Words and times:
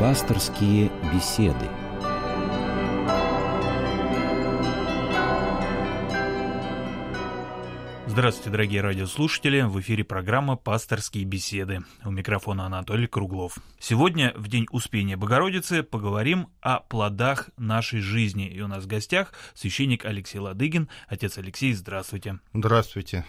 Пасторские 0.00 0.90
беседы. 1.12 1.68
Здравствуйте, 8.06 8.48
дорогие 8.48 8.80
радиослушатели! 8.80 9.60
В 9.60 9.78
эфире 9.82 10.04
программа 10.04 10.56
«Пасторские 10.56 11.24
беседы». 11.24 11.80
У 12.02 12.10
микрофона 12.10 12.64
Анатолий 12.64 13.08
Круглов. 13.08 13.58
Сегодня, 13.78 14.32
в 14.36 14.48
День 14.48 14.66
Успения 14.70 15.18
Богородицы, 15.18 15.82
поговорим 15.82 16.48
о 16.62 16.80
плодах 16.80 17.50
нашей 17.58 18.00
жизни. 18.00 18.48
И 18.48 18.62
у 18.62 18.68
нас 18.68 18.84
в 18.84 18.86
гостях 18.86 19.34
священник 19.52 20.06
Алексей 20.06 20.38
Ладыгин. 20.38 20.88
Отец 21.08 21.36
Алексей, 21.36 21.74
здравствуйте. 21.74 22.38
Здравствуйте. 22.54 23.26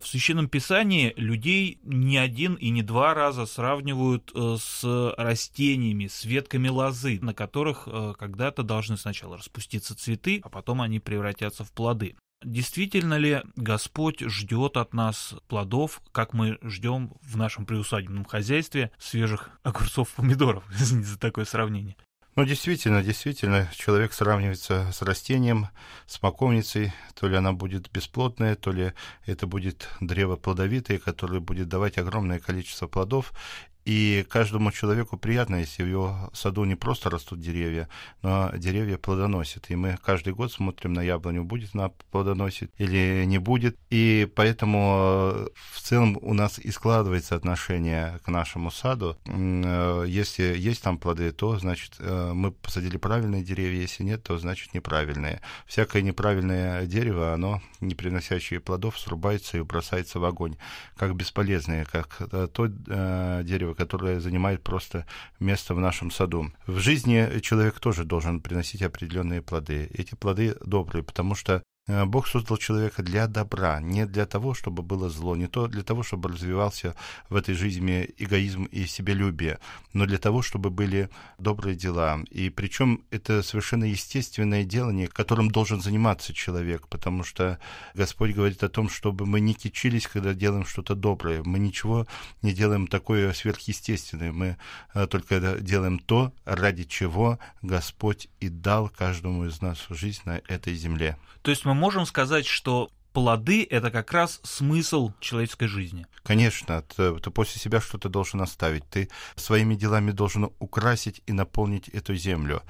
В 0.00 0.06
Священном 0.06 0.48
Писании 0.48 1.12
людей 1.16 1.78
не 1.82 2.16
один 2.16 2.54
и 2.54 2.70
не 2.70 2.82
два 2.82 3.12
раза 3.12 3.44
сравнивают 3.44 4.32
э, 4.34 4.56
с 4.58 5.14
растениями, 5.18 6.06
с 6.06 6.24
ветками 6.24 6.68
лозы, 6.68 7.18
на 7.20 7.34
которых 7.34 7.86
э, 7.86 8.14
когда-то 8.18 8.62
должны 8.62 8.96
сначала 8.96 9.36
распуститься 9.36 9.94
цветы, 9.94 10.40
а 10.42 10.48
потом 10.48 10.80
они 10.80 11.00
превратятся 11.00 11.64
в 11.64 11.72
плоды. 11.72 12.16
Действительно 12.42 13.18
ли 13.18 13.42
Господь 13.56 14.20
ждет 14.20 14.78
от 14.78 14.94
нас 14.94 15.34
плодов, 15.46 16.00
как 16.12 16.32
мы 16.32 16.58
ждем 16.62 17.12
в 17.20 17.36
нашем 17.36 17.66
приусадебном 17.66 18.24
хозяйстве 18.24 18.92
свежих 18.98 19.50
огурцов, 19.62 20.08
помидоров? 20.14 20.64
Извините 20.80 21.08
за 21.08 21.18
такое 21.18 21.44
сравнение. 21.44 21.96
Ну, 22.40 22.46
действительно, 22.46 23.02
действительно, 23.02 23.68
человек 23.76 24.14
сравнивается 24.14 24.90
с 24.94 25.02
растением, 25.02 25.68
с 26.06 26.14
смоковницей, 26.14 26.90
то 27.14 27.28
ли 27.28 27.36
она 27.36 27.52
будет 27.52 27.92
бесплодная, 27.92 28.56
то 28.56 28.72
ли 28.72 28.94
это 29.26 29.46
будет 29.46 29.90
древо 30.00 30.36
плодовитое, 30.36 30.98
которое 30.98 31.40
будет 31.40 31.68
давать 31.68 31.98
огромное 31.98 32.38
количество 32.38 32.86
плодов, 32.86 33.34
и 33.84 34.26
каждому 34.28 34.72
человеку 34.72 35.16
приятно, 35.16 35.56
если 35.56 35.82
в 35.82 35.88
его 35.88 36.30
саду 36.32 36.64
не 36.64 36.74
просто 36.74 37.08
растут 37.10 37.40
деревья, 37.40 37.88
но 38.22 38.50
деревья 38.54 38.98
плодоносят. 38.98 39.70
И 39.70 39.76
мы 39.76 39.98
каждый 40.04 40.34
год 40.34 40.52
смотрим 40.52 40.92
на 40.92 41.02
яблоню, 41.02 41.44
будет 41.44 41.70
она 41.74 41.90
плодоносить 42.10 42.70
или 42.78 43.24
не 43.24 43.38
будет. 43.38 43.78
И 43.88 44.30
поэтому 44.34 45.32
э, 45.34 45.48
в 45.72 45.80
целом 45.80 46.18
у 46.20 46.34
нас 46.34 46.58
и 46.58 46.70
складывается 46.70 47.34
отношение 47.36 48.20
к 48.24 48.28
нашему 48.28 48.70
саду. 48.70 49.16
Э, 49.26 50.04
если 50.06 50.56
есть 50.56 50.82
там 50.82 50.98
плоды, 50.98 51.32
то 51.32 51.58
значит 51.58 51.94
э, 51.98 52.32
мы 52.34 52.52
посадили 52.52 52.98
правильные 52.98 53.42
деревья, 53.42 53.80
если 53.80 54.04
нет, 54.04 54.22
то 54.22 54.38
значит 54.38 54.74
неправильные. 54.74 55.40
Всякое 55.66 56.02
неправильное 56.02 56.86
дерево, 56.86 57.32
оно, 57.32 57.62
не 57.80 57.94
приносящее 57.94 58.60
плодов, 58.60 58.98
срубается 58.98 59.56
и 59.56 59.62
бросается 59.62 60.20
в 60.20 60.24
огонь, 60.24 60.56
как 60.96 61.14
бесполезное, 61.16 61.84
как 61.84 62.18
то 62.52 62.66
дерево, 62.66 63.69
дерево, 63.70 63.74
которое 63.74 64.20
занимает 64.20 64.62
просто 64.62 65.06
место 65.40 65.74
в 65.74 65.80
нашем 65.80 66.10
саду. 66.10 66.52
В 66.66 66.78
жизни 66.78 67.40
человек 67.40 67.80
тоже 67.80 68.04
должен 68.04 68.40
приносить 68.40 68.82
определенные 68.82 69.42
плоды. 69.42 69.88
Эти 69.94 70.14
плоды 70.14 70.56
добрые, 70.64 71.02
потому 71.02 71.34
что 71.34 71.62
Бог 72.06 72.26
создал 72.28 72.56
человека 72.56 73.02
для 73.02 73.26
добра, 73.26 73.80
не 73.80 74.06
для 74.06 74.26
того, 74.26 74.54
чтобы 74.54 74.82
было 74.82 75.08
зло, 75.08 75.36
не 75.36 75.46
то 75.46 75.66
для 75.66 75.82
того, 75.82 76.02
чтобы 76.02 76.28
развивался 76.28 76.94
в 77.28 77.36
этой 77.36 77.54
жизни 77.54 78.08
эгоизм 78.18 78.64
и 78.64 78.86
себелюбие, 78.86 79.58
но 79.92 80.06
для 80.06 80.18
того, 80.18 80.42
чтобы 80.42 80.70
были 80.70 81.10
добрые 81.38 81.76
дела. 81.76 82.20
И 82.30 82.50
причем 82.50 83.02
это 83.10 83.42
совершенно 83.42 83.84
естественное 83.84 84.64
делание, 84.64 85.08
которым 85.08 85.50
должен 85.50 85.80
заниматься 85.80 86.32
человек, 86.32 86.88
потому 86.88 87.24
что 87.24 87.58
Господь 87.94 88.34
говорит 88.34 88.62
о 88.62 88.68
том, 88.68 88.88
чтобы 88.88 89.26
мы 89.26 89.40
не 89.40 89.54
кичились, 89.54 90.06
когда 90.06 90.34
делаем 90.34 90.64
что-то 90.64 90.94
доброе. 90.94 91.42
Мы 91.42 91.58
ничего 91.58 92.06
не 92.42 92.52
делаем 92.52 92.86
такое 92.86 93.32
сверхъестественное. 93.32 94.32
Мы 94.32 94.56
э, 94.94 95.06
только 95.06 95.58
делаем 95.60 95.98
то, 95.98 96.32
ради 96.44 96.84
чего 96.84 97.38
Господь 97.62 98.28
и 98.40 98.48
дал 98.48 98.88
каждому 98.88 99.46
из 99.46 99.60
нас 99.60 99.86
жизнь 99.90 100.22
на 100.24 100.40
этой 100.48 100.74
земле. 100.74 101.16
То 101.42 101.50
есть 101.50 101.64
мы 101.64 101.74
можем 101.80 102.06
сказать, 102.06 102.46
что 102.46 102.90
плоды— 103.12 103.66
это 103.70 103.90
как 103.90 104.12
раз 104.12 104.40
смысл 104.44 105.12
человеческой 105.18 105.66
жизни. 105.66 106.06
Конечно, 106.22 106.82
ты, 106.82 107.18
ты 107.18 107.30
после 107.30 107.60
себя 107.60 107.80
что-то 107.80 108.08
должен 108.08 108.40
оставить. 108.40 108.84
Ты 108.88 109.08
своими 109.34 109.74
делами 109.74 110.12
должен 110.12 110.50
украсить 110.60 111.22
и 111.26 111.32
наполнить 111.32 111.88
эту 111.88 112.14
землю. 112.14 112.62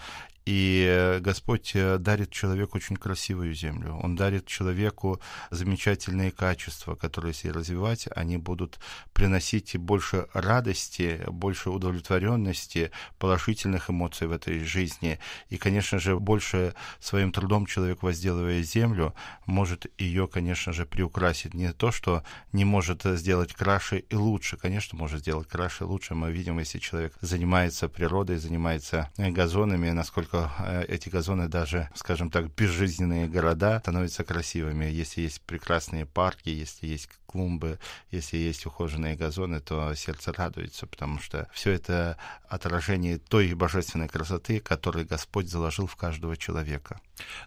И 0.47 0.87
э, 0.89 1.21
Господь 1.21 1.73
э, 1.75 1.99
дарит 1.99 2.31
человеку 2.31 2.79
очень 2.79 2.97
красивую 2.97 3.55
землю. 3.55 3.99
Он 4.03 4.17
дарит 4.17 4.47
человеку 4.47 5.21
замечательные 5.51 6.31
качества, 6.31 6.95
которые, 6.95 7.33
если 7.33 7.49
развивать, 7.49 8.09
они 8.17 8.39
будут 8.39 8.79
приносить 9.13 9.77
больше 9.77 10.29
радости, 10.33 11.23
больше 11.29 11.71
удовлетворенности, 11.71 12.91
положительных 13.19 13.91
эмоций 13.91 14.29
в 14.29 14.33
этой 14.33 14.65
жизни. 14.65 15.19
И, 15.51 15.59
конечно 15.59 15.99
же, 15.99 16.19
больше 16.19 16.75
своим 17.01 17.33
трудом 17.33 17.67
человек, 17.67 18.03
возделывая 18.03 18.63
землю, 18.63 19.15
может 19.45 19.87
ее, 19.99 20.27
конечно 20.27 20.73
же, 20.73 20.87
приукрасить. 20.87 21.53
Не 21.53 21.73
то, 21.73 21.93
что 21.93 22.25
не 22.53 22.65
может 22.65 23.03
сделать 23.05 23.53
краше 23.53 23.99
и 23.99 24.15
лучше. 24.15 24.57
Конечно, 24.57 24.97
может 24.97 25.21
сделать 25.21 25.49
краше 25.49 25.85
и 25.85 25.87
лучше. 25.87 26.15
Мы 26.15 26.33
видим, 26.33 26.59
если 26.59 26.79
человек 26.79 27.13
занимается 27.21 27.89
природой, 27.89 28.39
занимается 28.39 29.11
газонами, 29.19 29.91
насколько 29.91 30.30
насколько 30.33 30.51
э, 30.59 30.85
эти 30.89 31.09
газоны 31.09 31.49
даже, 31.49 31.89
скажем 31.95 32.31
так, 32.31 32.55
безжизненные 32.55 33.29
города 33.29 33.81
становятся 33.81 34.25
красивыми. 34.25 34.85
Если 34.87 35.23
есть 35.23 35.41
прекрасные 35.43 36.07
парки, 36.07 36.49
если 36.49 36.87
есть 36.87 37.09
клумбы, 37.27 37.79
если 38.11 38.37
есть 38.37 38.67
ухоженные 38.67 39.17
газоны, 39.17 39.61
то 39.61 39.95
сердце 39.95 40.33
радуется, 40.33 40.87
потому 40.87 41.21
что 41.21 41.49
все 41.53 41.73
это 41.73 42.17
отражение 42.49 43.19
той 43.19 43.55
божественной 43.55 44.09
красоты, 44.09 44.61
которую 44.61 45.07
Господь 45.07 45.49
заложил 45.49 45.87
в 45.87 45.97
каждого 45.97 46.37
человека. 46.37 47.01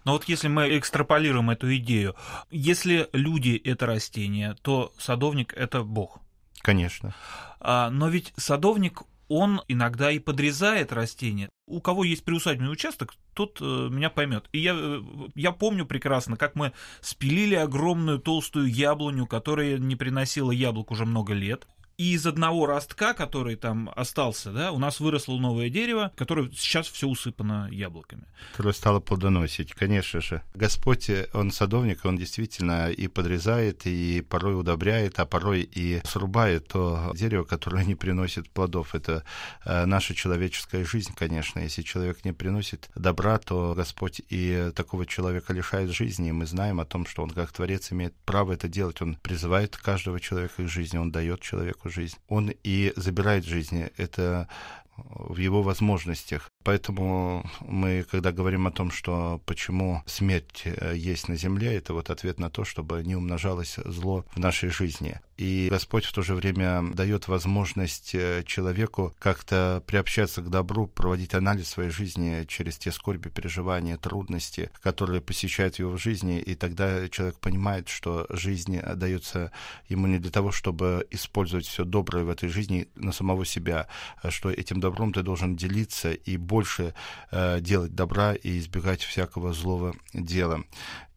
Но 0.04 0.12
вот 0.12 0.24
если 0.24 0.48
мы 0.48 0.78
экстраполируем 0.78 1.50
эту 1.50 1.74
идею, 1.76 2.14
если 2.50 3.08
люди— 3.12 3.60
это 3.64 3.86
растения, 3.86 4.56
то 4.62 4.92
садовник— 4.98 5.52
это 5.56 5.82
Бог. 5.82 6.20
Конечно. 6.62 7.14
А, 7.60 7.90
но 7.90 8.08
ведь 8.08 8.32
садовник 8.36 9.02
он 9.28 9.62
иногда 9.68 10.10
и 10.10 10.18
подрезает 10.18 10.92
растения. 10.92 11.48
У 11.66 11.80
кого 11.80 12.04
есть 12.04 12.24
приусадебный 12.24 12.72
участок, 12.72 13.14
тот 13.34 13.58
э, 13.60 13.64
меня 13.64 14.10
поймет. 14.10 14.46
И 14.52 14.58
я, 14.58 14.74
э, 14.76 15.00
я 15.34 15.52
помню 15.52 15.86
прекрасно, 15.86 16.36
как 16.36 16.54
мы 16.54 16.72
спилили 17.00 17.54
огромную 17.54 18.18
толстую 18.18 18.70
яблоню, 18.70 19.26
которая 19.26 19.78
не 19.78 19.96
приносила 19.96 20.50
яблок 20.50 20.90
уже 20.90 21.06
много 21.06 21.32
лет. 21.32 21.66
И 21.96 22.14
из 22.14 22.26
одного 22.26 22.66
ростка, 22.66 23.14
который 23.14 23.54
там 23.54 23.90
остался, 23.94 24.50
да, 24.50 24.72
у 24.72 24.78
нас 24.78 24.98
выросло 24.98 25.38
новое 25.38 25.68
дерево, 25.68 26.12
которое 26.16 26.50
сейчас 26.50 26.88
все 26.88 27.06
усыпано 27.06 27.68
яблоками. 27.70 28.24
Которое 28.50 28.72
стало 28.72 28.98
плодоносить, 28.98 29.72
конечно 29.74 30.20
же. 30.20 30.42
Господь, 30.54 31.08
он 31.32 31.52
садовник, 31.52 32.04
он 32.04 32.16
действительно 32.16 32.90
и 32.90 33.06
подрезает, 33.06 33.86
и 33.86 34.22
порой 34.28 34.58
удобряет, 34.58 35.20
а 35.20 35.26
порой 35.26 35.62
и 35.62 36.00
срубает 36.04 36.68
то 36.68 37.12
дерево, 37.14 37.44
которое 37.44 37.84
не 37.84 37.94
приносит 37.94 38.50
плодов. 38.50 38.96
Это 38.96 39.22
э, 39.64 39.84
наша 39.84 40.14
человеческая 40.14 40.84
жизнь, 40.84 41.12
конечно. 41.14 41.60
Если 41.60 41.82
человек 41.82 42.24
не 42.24 42.32
приносит 42.32 42.90
добра, 42.96 43.38
то 43.38 43.74
Господь 43.76 44.20
и 44.30 44.72
такого 44.74 45.06
человека 45.06 45.52
лишает 45.52 45.90
жизни. 45.90 46.30
И 46.30 46.32
мы 46.32 46.46
знаем 46.46 46.80
о 46.80 46.84
том, 46.84 47.06
что 47.06 47.22
он 47.22 47.30
как 47.30 47.52
Творец 47.52 47.92
имеет 47.92 48.14
право 48.24 48.52
это 48.52 48.66
делать. 48.66 49.00
Он 49.00 49.14
призывает 49.22 49.76
каждого 49.76 50.18
человека 50.18 50.64
к 50.64 50.68
жизни, 50.68 50.98
он 50.98 51.12
дает 51.12 51.40
человеку 51.40 51.83
человеку 51.84 51.90
жизнь, 51.90 52.16
он 52.28 52.52
и 52.64 52.92
забирает 52.96 53.44
жизни. 53.44 53.90
Это 53.96 54.48
в 54.96 55.38
его 55.38 55.62
возможностях. 55.62 56.50
Поэтому 56.64 57.48
мы, 57.60 58.06
когда 58.10 58.32
говорим 58.32 58.66
о 58.66 58.72
том, 58.72 58.90
что 58.90 59.40
почему 59.44 60.02
смерть 60.06 60.62
э, 60.64 60.94
есть 60.96 61.28
на 61.28 61.36
земле, 61.36 61.74
это 61.74 61.92
вот 61.92 62.08
ответ 62.08 62.40
на 62.40 62.48
то, 62.48 62.64
чтобы 62.64 63.04
не 63.04 63.14
умножалось 63.14 63.76
зло 63.84 64.24
в 64.34 64.38
нашей 64.38 64.70
жизни. 64.70 65.20
И 65.36 65.66
Господь 65.68 66.04
в 66.04 66.12
то 66.12 66.22
же 66.22 66.34
время 66.34 66.82
дает 66.94 67.28
возможность 67.28 68.14
э, 68.14 68.44
человеку 68.46 69.14
как-то 69.18 69.82
приобщаться 69.86 70.40
к 70.42 70.48
добру, 70.48 70.86
проводить 70.86 71.34
анализ 71.34 71.68
своей 71.68 71.90
жизни 71.90 72.44
через 72.46 72.78
те 72.78 72.92
скорби, 72.92 73.28
переживания, 73.28 73.98
трудности, 73.98 74.70
которые 74.80 75.20
посещают 75.20 75.78
его 75.78 75.90
в 75.90 75.98
жизни, 75.98 76.38
и 76.38 76.54
тогда 76.54 77.08
человек 77.08 77.38
понимает, 77.40 77.88
что 77.88 78.26
жизнь 78.30 78.80
дается 78.94 79.50
ему 79.88 80.06
не 80.06 80.18
для 80.18 80.30
того, 80.30 80.50
чтобы 80.52 81.06
использовать 81.10 81.66
все 81.66 81.84
доброе 81.84 82.24
в 82.24 82.30
этой 82.30 82.48
жизни 82.48 82.88
на 82.94 83.12
самого 83.12 83.44
себя, 83.44 83.88
а 84.22 84.30
что 84.30 84.50
этим 84.50 84.80
добром 84.80 85.12
ты 85.12 85.22
должен 85.22 85.56
делиться 85.56 86.12
и 86.12 86.36
больше 86.54 86.94
э, 87.32 87.58
делать 87.60 87.96
добра 87.96 88.32
и 88.32 88.58
избегать 88.58 89.02
всякого 89.02 89.52
злого 89.52 89.92
дела. 90.12 90.62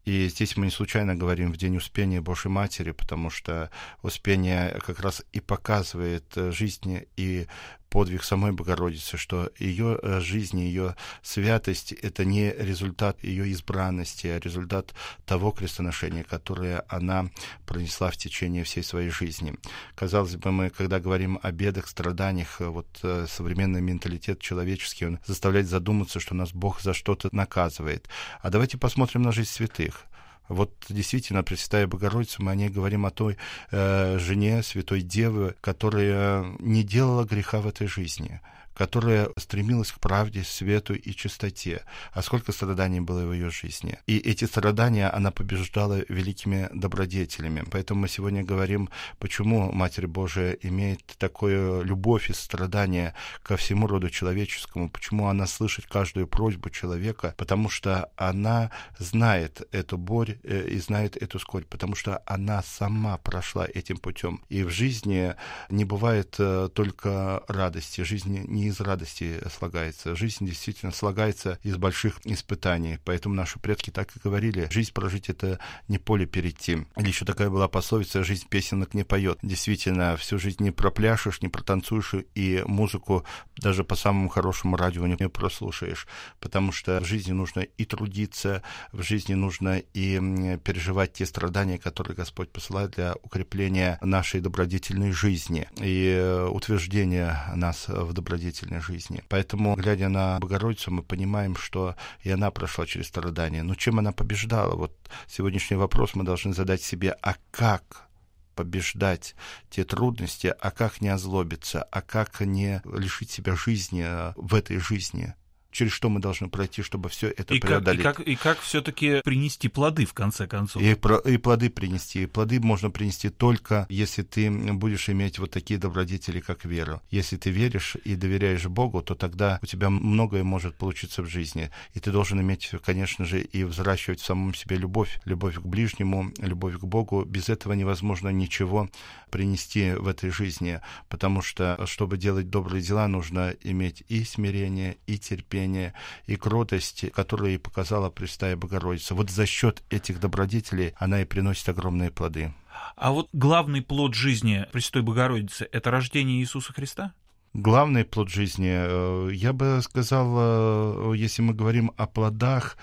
И 0.04 0.26
здесь 0.28 0.56
мы 0.56 0.64
не 0.64 0.72
случайно 0.72 1.14
говорим 1.14 1.52
в 1.52 1.56
День 1.56 1.76
Успения 1.76 2.20
Божьей 2.20 2.50
Матери, 2.50 2.90
потому 2.90 3.30
что 3.30 3.70
Успение 4.02 4.80
как 4.84 4.98
раз 4.98 5.22
и 5.32 5.40
показывает 5.40 6.24
э, 6.34 6.50
жизнь 6.50 7.06
и 7.16 7.46
подвиг 7.90 8.24
самой 8.24 8.52
Богородицы, 8.52 9.16
что 9.16 9.50
ее 9.58 9.98
э, 10.02 10.20
жизнь, 10.20 10.60
ее 10.60 10.96
святость— 11.22 11.92
это 12.02 12.24
не 12.24 12.50
результат 12.52 13.22
ее 13.24 13.48
избранности, 13.48 14.26
а 14.26 14.38
результат 14.38 14.94
того 15.26 15.50
крестоношения, 15.50 16.24
которое 16.24 16.84
она 16.88 17.30
пронесла 17.66 18.10
в 18.10 18.16
течение 18.16 18.64
всей 18.64 18.82
своей 18.82 19.10
жизни. 19.10 19.54
Казалось 19.94 20.36
бы, 20.36 20.50
мы, 20.50 20.70
когда 20.70 21.00
говорим 21.00 21.38
о 21.42 21.52
бедах, 21.52 21.88
страданиях, 21.88 22.60
вот 22.60 22.86
современный 23.28 23.80
менталитет 23.80 24.40
человеческий, 24.40 25.06
он 25.06 25.18
заставляет 25.26 25.68
задуматься, 25.68 26.20
что 26.20 26.34
нас 26.34 26.52
Бог 26.52 26.80
за 26.80 26.94
что-то 26.94 27.28
наказывает. 27.32 28.08
А 28.40 28.50
давайте 28.50 28.78
посмотрим 28.78 29.22
на 29.22 29.32
жизнь 29.32 29.50
святых. 29.50 30.06
Вот 30.48 30.72
действительно, 30.88 31.42
Пресвятая 31.42 31.86
Богородица, 31.86 32.42
мы 32.42 32.52
о 32.52 32.54
ней 32.54 32.68
говорим 32.68 33.06
о 33.06 33.10
той 33.10 33.36
э, 33.70 34.18
жене 34.18 34.62
Святой 34.62 35.02
Девы, 35.02 35.54
которая 35.60 36.44
не 36.58 36.82
делала 36.82 37.24
греха 37.24 37.60
в 37.60 37.66
этой 37.66 37.86
жизни 37.86 38.40
которая 38.78 39.28
стремилась 39.36 39.90
к 39.90 39.98
правде, 39.98 40.44
свету 40.44 40.94
и 40.94 41.12
чистоте. 41.12 41.82
А 42.12 42.22
сколько 42.22 42.52
страданий 42.52 43.00
было 43.00 43.26
в 43.26 43.32
ее 43.32 43.50
жизни. 43.50 43.98
И 44.06 44.18
эти 44.18 44.44
страдания 44.44 45.08
она 45.08 45.32
побеждала 45.32 46.04
великими 46.08 46.68
добродетелями. 46.72 47.64
Поэтому 47.72 48.02
мы 48.02 48.08
сегодня 48.08 48.44
говорим, 48.44 48.88
почему 49.18 49.72
Матерь 49.72 50.06
Божия 50.06 50.52
имеет 50.62 51.04
такую 51.18 51.82
любовь 51.82 52.30
и 52.30 52.32
страдание 52.32 53.14
ко 53.42 53.56
всему 53.56 53.88
роду 53.88 54.10
человеческому, 54.10 54.88
почему 54.88 55.26
она 55.26 55.48
слышит 55.48 55.86
каждую 55.86 56.28
просьбу 56.28 56.70
человека, 56.70 57.34
потому 57.36 57.68
что 57.68 58.10
она 58.16 58.70
знает 58.98 59.66
эту 59.72 59.98
боль 59.98 60.38
э, 60.44 60.68
и 60.68 60.78
знает 60.78 61.16
эту 61.16 61.40
скорбь, 61.40 61.66
потому 61.66 61.96
что 61.96 62.22
она 62.26 62.62
сама 62.62 63.16
прошла 63.18 63.66
этим 63.66 63.96
путем. 63.96 64.40
И 64.48 64.62
в 64.62 64.70
жизни 64.70 65.34
не 65.68 65.84
бывает 65.84 66.36
э, 66.38 66.68
только 66.72 67.42
радости, 67.48 68.02
жизнь 68.02 68.44
не 68.46 68.67
из 68.68 68.80
радости 68.80 69.40
слагается. 69.56 70.14
Жизнь 70.14 70.46
действительно 70.46 70.92
слагается 70.92 71.58
из 71.62 71.76
больших 71.76 72.20
испытаний. 72.24 72.98
Поэтому 73.04 73.34
наши 73.34 73.58
предки 73.58 73.90
так 73.90 74.14
и 74.16 74.20
говорили, 74.22 74.68
жизнь 74.70 74.92
прожить— 74.92 75.28
это 75.28 75.58
не 75.88 75.98
поле 75.98 76.26
перейти. 76.26 76.86
Или 76.96 77.08
еще 77.08 77.24
такая 77.24 77.50
была 77.50 77.68
пословица 77.68 78.24
«жизнь 78.24 78.46
песенок 78.48 78.94
не 78.94 79.04
поет». 79.04 79.38
Действительно, 79.42 80.16
всю 80.16 80.38
жизнь 80.38 80.62
не 80.62 80.70
пропляшешь, 80.70 81.42
не 81.42 81.48
протанцуешь, 81.48 82.14
и 82.34 82.62
музыку 82.66 83.24
даже 83.56 83.84
по 83.84 83.96
самому 83.96 84.28
хорошему 84.28 84.76
радио 84.76 85.06
не 85.06 85.16
прослушаешь, 85.28 86.06
потому 86.40 86.72
что 86.72 87.00
в 87.00 87.04
жизни 87.04 87.32
нужно 87.32 87.60
и 87.60 87.84
трудиться, 87.84 88.62
в 88.92 89.02
жизни 89.02 89.34
нужно 89.34 89.78
и 89.94 90.58
переживать 90.64 91.14
те 91.14 91.26
страдания, 91.26 91.78
которые 91.78 92.14
Господь 92.14 92.50
посылает 92.50 92.92
для 92.92 93.14
укрепления 93.22 93.98
нашей 94.02 94.40
добродетельной 94.40 95.12
жизни 95.12 95.68
и 95.80 96.14
э, 96.16 96.46
утверждения 96.46 97.42
нас 97.54 97.88
в 97.88 98.12
добродетельной 98.12 98.57
добродетельной 98.58 98.80
жизни. 98.80 99.22
Поэтому, 99.28 99.74
глядя 99.76 100.08
на 100.08 100.38
Богородицу, 100.38 100.90
мы 100.90 101.02
понимаем, 101.02 101.56
что 101.56 101.94
и 102.22 102.30
она 102.30 102.50
прошла 102.50 102.86
через 102.86 103.08
страдания. 103.08 103.62
Но 103.62 103.74
чем 103.74 103.98
она 103.98 104.12
побеждала? 104.12 104.74
Вот 104.74 104.92
сегодняшний 105.26 105.76
вопрос 105.76 106.14
мы 106.14 106.24
должны 106.24 106.52
задать 106.52 106.82
себе, 106.82 107.16
а 107.22 107.36
как 107.50 108.08
побеждать 108.54 109.36
те 109.70 109.84
трудности, 109.84 110.54
а 110.60 110.70
как 110.70 111.00
не 111.00 111.08
озлобиться, 111.08 111.82
а 111.82 112.00
как 112.02 112.40
не 112.40 112.82
лишить 112.84 113.30
себя 113.30 113.54
жизни 113.54 114.04
э, 114.04 114.32
в 114.36 114.54
этой 114.54 114.78
жизни 114.78 115.34
через 115.78 115.92
что 115.92 116.08
мы 116.08 116.18
должны 116.20 116.48
пройти, 116.48 116.82
чтобы 116.82 117.08
все 117.08 117.28
это 117.28 117.54
и 117.54 117.60
преодолеть. 117.60 118.02
Как, 118.02 118.18
и 118.18 118.24
как, 118.24 118.28
и 118.28 118.34
как 118.34 118.60
все-таки 118.60 119.20
принести 119.22 119.68
плоды, 119.68 120.06
в 120.06 120.12
конце 120.12 120.48
концов? 120.48 120.82
И, 120.82 120.90
и 120.90 121.36
плоды 121.38 121.70
принести. 121.70 122.24
И 122.24 122.26
плоды 122.26 122.58
можно 122.58 122.90
принести 122.90 123.28
только, 123.28 123.86
если 123.88 124.22
ты 124.22 124.50
будешь 124.50 125.08
иметь 125.08 125.38
вот 125.38 125.52
такие 125.52 125.78
добродетели, 125.78 126.40
как 126.40 126.64
вера. 126.64 127.00
Если 127.10 127.36
ты 127.36 127.50
веришь 127.50 127.96
и 128.04 128.16
доверяешь 128.16 128.66
Богу, 128.66 129.02
то 129.02 129.14
тогда 129.14 129.60
у 129.62 129.66
тебя 129.66 129.88
многое 129.88 130.42
может 130.42 130.74
получиться 130.74 131.22
в 131.22 131.28
жизни. 131.28 131.70
И 131.94 132.00
ты 132.00 132.10
должен 132.10 132.40
иметь, 132.40 132.70
конечно 132.84 133.24
же, 133.24 133.40
и 133.40 133.62
взращивать 133.62 134.20
в 134.20 134.26
самом 134.26 134.54
себе 134.54 134.76
любовь, 134.76 135.20
любовь 135.24 135.56
к 135.60 135.62
ближнему, 135.64 136.32
любовь 136.38 136.76
к 136.76 136.84
Богу. 136.84 137.24
Без 137.24 137.48
этого 137.48 137.74
невозможно 137.74 138.30
ничего 138.30 138.88
принести 139.30 139.92
в 139.92 140.08
этой 140.08 140.30
жизни, 140.30 140.80
потому 141.08 141.40
что, 141.40 141.78
чтобы 141.86 142.18
делать 142.18 142.50
добрые 142.50 142.82
дела, 142.82 143.06
нужно 143.06 143.54
иметь 143.62 144.02
и 144.08 144.24
смирение, 144.24 144.96
и 145.06 145.18
терпение, 145.18 145.67
терпение 145.68 145.94
и 146.26 146.36
кротость, 146.36 147.10
которые 147.12 147.58
показала 147.58 148.10
Престая 148.10 148.56
Богородица. 148.56 149.14
Вот 149.14 149.30
за 149.30 149.46
счет 149.46 149.82
этих 149.90 150.20
добродетелей 150.20 150.94
она 150.96 151.22
и 151.22 151.24
приносит 151.24 151.68
огромные 151.68 152.10
плоды. 152.10 152.52
А 152.96 153.10
вот 153.10 153.28
главный 153.32 153.82
плод 153.82 154.14
жизни 154.14 154.66
Престой 154.72 155.02
Богородицы– 155.02 155.68
это 155.72 155.90
рождение 155.90 156.40
Иисуса 156.40 156.72
Христа? 156.72 157.12
Главный 157.54 158.04
плод 158.04 158.28
жизни, 158.28 158.70
э, 158.70 159.30
я 159.32 159.52
бы 159.52 159.80
сказал, 159.82 161.12
э, 161.12 161.16
если 161.16 161.42
мы 161.42 161.54
говорим 161.54 161.92
о 161.96 162.06
плодах, 162.06 162.76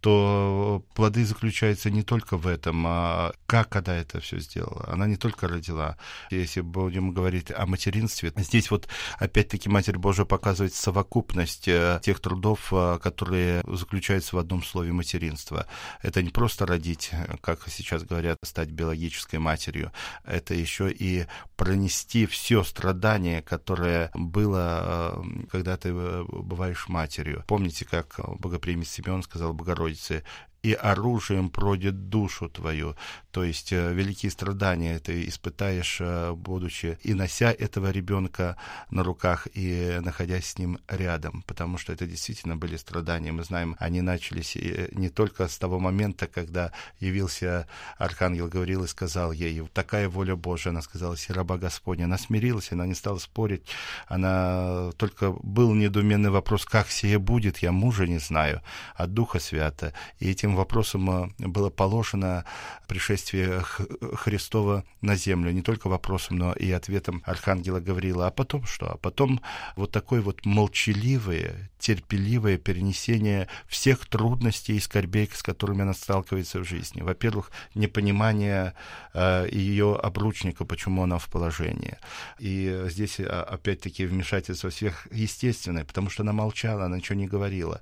то 0.00 0.82
плоды 0.94 1.24
заключаются 1.24 1.90
не 1.90 2.02
только 2.02 2.36
в 2.36 2.46
этом, 2.46 2.84
а 2.86 3.32
как 3.46 3.76
она 3.76 3.96
это 3.96 4.20
все 4.20 4.38
сделала. 4.38 4.86
Она 4.88 5.06
не 5.06 5.16
только 5.16 5.46
родила. 5.46 5.96
Если 6.30 6.62
будем 6.62 7.12
говорить 7.12 7.50
о 7.50 7.66
материнстве, 7.66 8.32
здесь 8.36 8.70
вот 8.70 8.88
опять-таки 9.18 9.68
Матерь 9.68 9.98
Божия 9.98 10.24
показывает 10.24 10.74
совокупность 10.74 11.68
э, 11.68 12.00
тех 12.02 12.20
трудов, 12.20 12.72
э, 12.72 12.98
которые 13.02 13.62
заключаются 13.66 14.36
в 14.36 14.38
одном 14.38 14.62
слове 14.62 14.92
материнство. 14.92 15.66
Это 16.02 16.22
не 16.22 16.30
просто 16.30 16.66
родить, 16.66 17.10
как 17.42 17.68
сейчас 17.68 18.02
говорят, 18.02 18.38
стать 18.42 18.70
биологической 18.70 19.38
матерью. 19.38 19.92
Это 20.24 20.54
еще 20.54 20.90
и 20.90 21.26
пронести 21.56 22.26
все 22.26 22.64
страдание, 22.64 23.42
которое 23.42 24.10
было, 24.14 25.22
э, 25.22 25.46
когда 25.50 25.76
ты 25.76 25.92
бываешь 25.92 26.88
матерью. 26.88 27.44
Помните, 27.46 27.84
как 27.84 28.18
богопремец 28.38 28.88
Симеон 28.88 29.22
сказал 29.22 29.52
Богородице, 29.52 29.89
Богородицы 29.90 30.22
и 30.62 30.72
оружием 30.72 31.50
продит 31.50 32.08
душу 32.08 32.48
твою. 32.48 32.96
То 33.30 33.44
есть 33.44 33.72
э, 33.72 33.92
великие 33.92 34.30
страдания 34.30 34.98
ты 34.98 35.26
испытаешь, 35.26 35.98
э, 36.00 36.32
будучи 36.32 36.98
и 37.02 37.14
нося 37.14 37.52
этого 37.52 37.90
ребенка 37.90 38.56
на 38.90 39.02
руках, 39.02 39.48
и 39.54 39.98
находясь 40.02 40.46
с 40.46 40.58
ним 40.58 40.78
рядом, 40.88 41.42
потому 41.46 41.78
что 41.78 41.92
это 41.92 42.06
действительно 42.06 42.56
были 42.56 42.76
страдания. 42.76 43.32
Мы 43.32 43.44
знаем, 43.44 43.76
они 43.78 44.02
начались 44.02 44.56
э, 44.56 44.88
не 44.92 45.08
только 45.08 45.48
с 45.48 45.58
того 45.58 45.78
момента, 45.78 46.26
когда 46.26 46.72
явился 46.98 47.66
Архангел 47.98 48.48
говорил 48.48 48.84
и 48.84 48.88
сказал 48.88 49.32
ей, 49.32 49.62
такая 49.72 50.08
воля 50.08 50.36
Божия, 50.36 50.70
она 50.70 50.82
сказала, 50.82 51.16
раба 51.28 51.56
Господня. 51.56 52.04
Она 52.04 52.18
смирилась, 52.18 52.72
она 52.72 52.86
не 52.86 52.94
стала 52.94 53.18
спорить, 53.18 53.62
она 54.08 54.90
только 54.96 55.32
был 55.42 55.72
недоуменный 55.74 56.30
вопрос, 56.30 56.64
как 56.64 56.90
сие 56.90 57.18
будет, 57.18 57.58
я 57.58 57.72
мужа 57.72 58.06
не 58.06 58.18
знаю, 58.18 58.62
от 58.94 59.14
Духа 59.14 59.38
Свята. 59.38 59.94
И 60.18 60.30
этим 60.30 60.49
этим 60.50 60.56
вопросом 60.56 61.10
э, 61.10 61.28
было 61.38 61.70
положено 61.70 62.44
пришествие 62.88 63.62
Христова 64.14 64.84
на 65.00 65.16
землю. 65.16 65.52
Не 65.52 65.62
только 65.62 65.88
вопросом, 65.88 66.38
но 66.38 66.52
и 66.52 66.70
ответом 66.72 67.22
Архангела 67.24 67.80
Гавриила. 67.80 68.26
А 68.26 68.30
потом 68.30 68.64
что? 68.64 68.92
А 68.92 68.96
потом 68.96 69.40
вот 69.76 69.92
такое 69.92 70.20
вот 70.20 70.44
молчаливое, 70.44 71.70
терпеливое 71.78 72.58
перенесение 72.58 73.48
всех 73.68 74.06
трудностей 74.06 74.76
и 74.76 74.80
скорбей, 74.80 75.28
с 75.32 75.42
которыми 75.42 75.82
она 75.82 75.94
сталкивается 75.94 76.60
в 76.60 76.64
жизни. 76.64 77.02
Во-первых, 77.02 77.50
непонимание 77.74 78.74
э, 79.14 79.48
ее 79.50 79.96
обручника, 80.02 80.64
почему 80.64 81.02
она 81.02 81.18
в 81.18 81.28
положении. 81.28 81.96
И 82.38 82.84
здесь, 82.86 83.20
а, 83.20 83.42
опять-таки, 83.42 84.06
вмешательство 84.06 84.70
сверхъестественное, 84.70 85.84
потому 85.84 86.10
что 86.10 86.22
она 86.22 86.32
молчала, 86.32 86.84
она 86.84 86.96
ничего 86.96 87.18
не 87.18 87.28
говорила. 87.28 87.80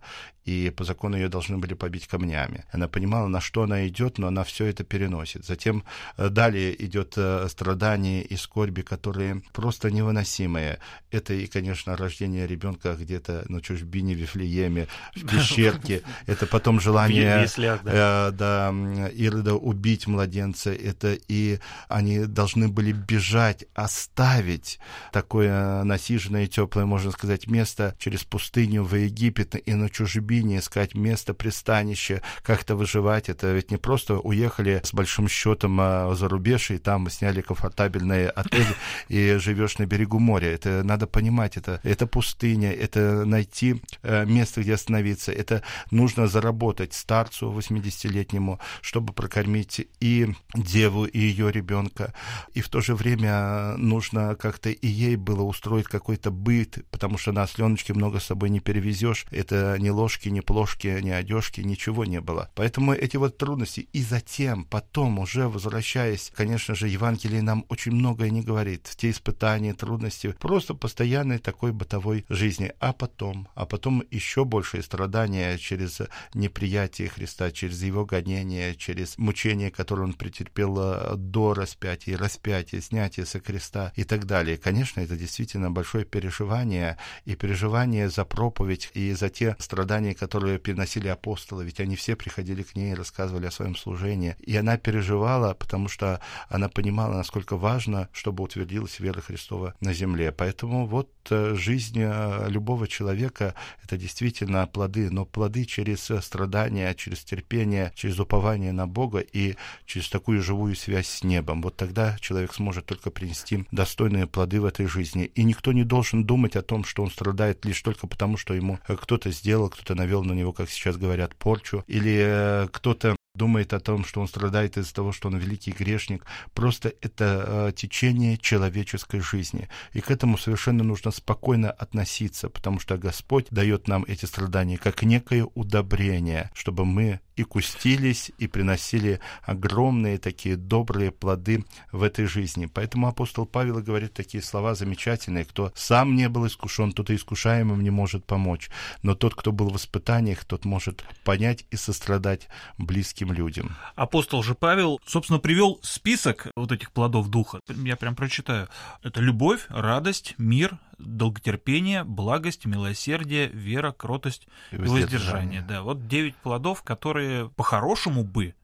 И 0.49 0.71
по 0.71 0.85
закону 0.85 1.17
ее 1.17 1.29
должны 1.29 1.59
были 1.59 1.75
побить 1.75 2.07
камнями. 2.07 2.65
Она 2.73 2.89
понимала, 2.89 3.29
на 3.29 3.39
что 3.39 3.65
она 3.65 3.87
идет, 3.87 4.17
но 4.17 4.29
она 4.29 4.45
все 4.45 4.65
это 4.65 4.83
переносит. 4.83 5.45
Затем 5.45 5.85
э, 6.17 6.31
далее 6.31 6.73
идет 6.87 7.13
э, 7.19 7.47
страдание 7.51 8.23
и 8.23 8.35
скорби, 8.37 8.81
которые 8.81 9.43
просто 9.53 9.91
невыносимые. 9.91 10.79
Это 11.11 11.35
и, 11.35 11.47
конечно, 11.47 11.99
рождение 11.99 12.47
ребенка 12.47 12.97
где-то 12.99 13.45
на 13.51 13.61
чужбине 13.61 14.15
в 14.15 14.17
Вифлееме, 14.17 14.89
в 15.15 15.27
пещерке. 15.27 16.01
Это 16.27 16.47
потом 16.47 16.81
желание 16.81 17.47
э, 17.59 18.31
да, 18.33 18.75
Ирода 19.15 19.55
убить 19.55 20.07
младенца. 20.07 20.73
Это 20.73 21.19
и 21.29 21.59
они 21.89 22.25
должны 22.25 22.69
были 22.69 22.93
бежать, 22.93 23.67
оставить 23.75 24.79
такое 25.13 25.85
насиженное, 25.85 26.47
теплое, 26.47 26.87
можно 26.87 27.11
сказать, 27.11 27.49
место 27.49 27.95
через 27.99 28.25
пустыню 28.25 28.83
в 28.83 28.95
Египет 28.95 29.55
и 29.69 29.75
на 29.75 29.91
чужбине 29.91 30.38
искать 30.59 30.95
место 30.95 31.35
пристанища, 31.35 32.23
как-то 32.43 32.77
выживать. 32.77 33.29
Это 33.29 33.53
ведь 33.53 33.71
не 33.71 33.77
просто 33.77 34.19
уехали 34.19 34.81
с 34.85 34.93
большим 34.93 35.29
счетом 35.29 35.79
а, 35.81 36.15
за 36.15 36.29
рубеж, 36.29 36.71
и 36.71 36.79
там 36.79 37.09
сняли 37.11 37.41
комфортабельный 37.41 38.29
отель, 38.29 38.67
и 39.09 39.37
живешь 39.39 39.79
на 39.79 39.87
берегу 39.87 40.19
моря. 40.19 40.53
Это 40.53 40.83
надо 40.83 41.07
понимать, 41.07 41.57
это, 41.57 41.81
это 41.83 42.07
пустыня, 42.07 42.73
это 42.73 43.25
найти 43.25 43.83
э, 44.03 44.25
место, 44.27 44.63
где 44.63 44.75
остановиться, 44.75 45.33
это 45.33 45.63
нужно 45.91 46.27
заработать 46.27 46.95
старцу 46.95 47.53
80-летнему, 47.53 48.61
чтобы 48.81 49.13
прокормить 49.13 49.87
и 50.01 50.29
деву, 50.55 51.05
и 51.05 51.19
ее 51.19 51.51
ребенка. 51.53 52.15
И 52.55 52.61
в 52.61 52.69
то 52.69 52.81
же 52.81 52.95
время 52.95 53.77
нужно 53.77 54.35
как-то 54.35 54.71
и 54.71 54.87
ей 54.87 55.17
было 55.17 55.43
устроить 55.43 55.87
какой-то 55.87 56.31
быт, 56.31 56.85
потому 56.91 57.19
что 57.19 57.33
на 57.33 57.47
сленочке 57.47 57.95
много 57.95 58.21
с 58.21 58.25
собой 58.25 58.51
не 58.51 58.61
перевезешь. 58.61 59.27
Это 59.31 59.77
ни 59.79 59.89
ложки, 59.89 60.28
ни 60.31 60.41
плошки, 60.41 61.01
ни 61.03 61.11
одежки, 61.11 61.61
ничего 61.61 62.05
не 62.05 62.21
было. 62.21 62.51
Поэтому 62.55 62.93
эти 62.93 63.17
вот 63.17 63.39
трудности. 63.39 63.89
И 63.93 64.03
затем, 64.03 64.65
потом, 64.65 65.19
уже 65.19 65.49
возвращаясь, 65.49 66.33
конечно 66.35 66.75
же, 66.75 66.89
Евангелие 66.89 67.43
нам 67.43 67.65
очень 67.69 67.93
многое 67.93 68.31
не 68.31 68.43
говорит. 68.43 68.91
Те 68.97 69.11
испытания, 69.11 69.75
трудности, 69.75 70.35
просто 70.39 70.75
постоянной 70.75 71.39
такой 71.39 71.73
бытовой 71.73 72.25
жизни. 72.29 72.73
А 72.81 72.93
потом, 72.93 73.49
а 73.55 73.67
потом 73.67 74.03
еще 74.11 74.45
большее 74.45 74.83
страдания 74.83 75.59
через 75.59 76.01
неприятие 76.35 77.09
Христа, 77.09 77.51
через 77.51 77.83
его 77.83 78.05
гонение, 78.05 78.75
через 78.75 79.19
мучения, 79.19 79.71
которые 79.71 80.07
он 80.07 80.15
претерпел 80.15 80.79
э, 80.79 81.15
до 81.17 81.55
распятия, 81.55 82.17
распятия, 82.17 82.81
снятия 82.81 83.25
со 83.25 83.41
креста 83.41 83.93
и 83.97 84.05
так 84.05 84.27
далее. 84.27 84.57
Конечно, 84.57 85.01
это 85.01 85.17
действительно 85.17 85.71
большое 85.71 86.05
переживание 86.05 86.97
и 87.25 87.35
переживание 87.35 88.09
за 88.09 88.25
проповедь 88.25 88.91
и 88.95 89.13
за 89.13 89.29
те 89.29 89.57
страдания, 89.59 90.08
которые 90.15 90.59
переносили 90.59 91.09
апостолы, 91.09 91.65
ведь 91.65 91.81
они 91.81 91.97
все 91.97 92.17
приходили 92.17 92.63
к 92.63 92.77
ней 92.77 92.93
и 92.93 92.95
рассказывали 92.95 93.47
о 93.47 93.51
своем 93.51 93.77
служении. 93.77 94.37
И 94.41 94.57
она 94.57 94.77
переживала, 94.77 95.55
потому 95.55 95.89
что 95.89 96.21
она 96.49 96.69
понимала, 96.69 97.15
насколько 97.15 97.57
важно, 97.57 98.09
чтобы 98.13 98.45
утвердилась 98.45 99.01
вера 99.01 99.21
Христова 99.21 99.75
на 99.81 99.93
земле. 99.93 100.33
Поэтому 100.33 100.87
вот 100.87 101.11
э, 101.31 101.55
жизнь 101.55 102.01
э, 102.01 102.49
любого 102.49 102.89
человека— 102.89 103.55
это 103.85 103.97
действительно 103.97 104.67
плоды, 104.67 105.11
но 105.11 105.25
плоды 105.25 105.65
через 105.65 106.11
страдания, 106.23 106.95
через 106.95 107.25
терпение, 107.25 107.93
через 107.95 108.19
упование 108.19 108.73
на 108.73 108.87
Бога 108.87 109.21
и 109.21 109.57
через 109.87 110.09
такую 110.09 110.43
живую 110.43 110.75
связь 110.75 111.09
с 111.09 111.25
небом. 111.25 111.63
Вот 111.63 111.77
тогда 111.77 112.17
человек 112.21 112.55
сможет 112.55 112.87
только 112.87 113.11
принести 113.11 113.67
достойные 113.71 114.27
плоды 114.27 114.61
в 114.61 114.65
этой 114.65 114.87
жизни. 114.87 115.25
И 115.25 115.45
никто 115.45 115.73
не 115.73 115.85
должен 115.85 116.25
думать 116.25 116.57
о 116.57 116.63
том, 116.63 116.85
что 116.85 117.03
он 117.03 117.11
страдает 117.11 117.65
лишь 117.65 117.81
только 117.83 118.07
потому, 118.07 118.37
что 118.37 118.55
ему 118.55 118.79
кто-то 118.87 119.31
сделал, 119.31 119.69
кто-то 119.69 119.95
навел 119.99 120.25
на 120.25 120.33
него, 120.33 120.53
как 120.53 120.71
сейчас 120.71 120.97
говорят, 120.97 121.35
порчу, 121.37 121.85
или 121.87 122.17
э, 122.19 122.69
кто-то 122.73 123.17
думает 123.39 123.73
о 123.73 123.81
том, 123.81 124.05
что 124.05 124.21
он 124.21 124.29
страдает 124.29 124.77
из-за 124.77 124.93
того, 124.93 125.13
что 125.13 125.29
он 125.29 125.39
великий 125.39 125.71
грешник. 125.71 126.27
Просто 126.53 126.93
это 127.01 127.69
э, 127.69 127.73
течение 127.75 128.37
человеческой 128.37 129.21
жизни. 129.21 129.69
И 129.93 130.01
к 130.01 130.11
этому 130.11 130.37
совершенно 130.37 130.85
нужно 130.85 131.11
спокойно 131.11 131.71
относиться, 131.71 132.51
потому 132.51 132.81
что 132.81 132.99
Господь 132.99 133.47
дает 133.51 133.89
нам 133.89 134.05
эти 134.09 134.27
страдания 134.27 134.77
как 134.77 135.03
некое 135.03 135.45
удобрение, 135.55 136.51
чтобы 136.55 136.85
мы 136.85 137.21
и 137.39 137.45
кустились, 137.45 138.33
и 138.39 138.47
приносили 138.47 139.21
огромные 139.43 140.19
такие 140.19 140.57
добрые 140.57 141.11
плоды 141.11 141.65
в 141.93 142.03
этой 142.03 142.27
жизни. 142.27 142.67
Поэтому 142.67 143.07
апостол 143.09 143.47
Павел 143.47 143.81
говорит 143.81 144.13
такие 144.13 144.43
слова 144.43 144.75
замечательные, 144.75 145.45
кто 145.45 145.73
сам 145.75 146.17
не 146.17 146.29
был 146.29 146.47
искушен, 146.47 146.93
тот 146.93 147.11
и 147.11 147.15
искушаемым 147.15 147.83
не 147.83 147.91
может 147.91 148.25
помочь. 148.25 148.71
Но 149.03 149.15
тот, 149.15 149.35
кто 149.35 149.53
был 149.53 149.71
в 149.71 149.77
испытаниях, 149.77 150.45
тот 150.45 150.65
может 150.65 151.05
понять 151.25 151.65
и 151.71 151.77
сострадать 151.77 152.49
близким 152.77 153.33
людям. 153.33 153.77
Апостол 153.95 154.43
же 154.43 154.55
Павел, 154.55 155.01
собственно, 155.07 155.39
привел 155.39 155.79
список 155.83 156.49
вот 156.57 156.73
этих 156.73 156.93
плодов 156.93 157.29
духа. 157.29 157.61
Я 157.69 157.97
прям 157.97 158.15
прочитаю. 158.15 158.69
Это 159.03 159.21
любовь, 159.21 159.67
радость, 159.69 160.35
мир, 160.39 160.79
долготерпение, 160.99 162.05
благость, 162.05 162.67
милосердие, 162.67 163.49
вера, 163.49 163.93
кротость 163.93 164.49
и 164.71 164.77
воздержание. 164.77 165.03
воздержание. 165.03 165.63
Да, 165.63 165.83
вот 165.83 166.09
девять 166.09 166.37
плодов, 166.37 166.83
которые 166.83 167.51
по-хорошему 167.51 168.25
бы 168.25 168.55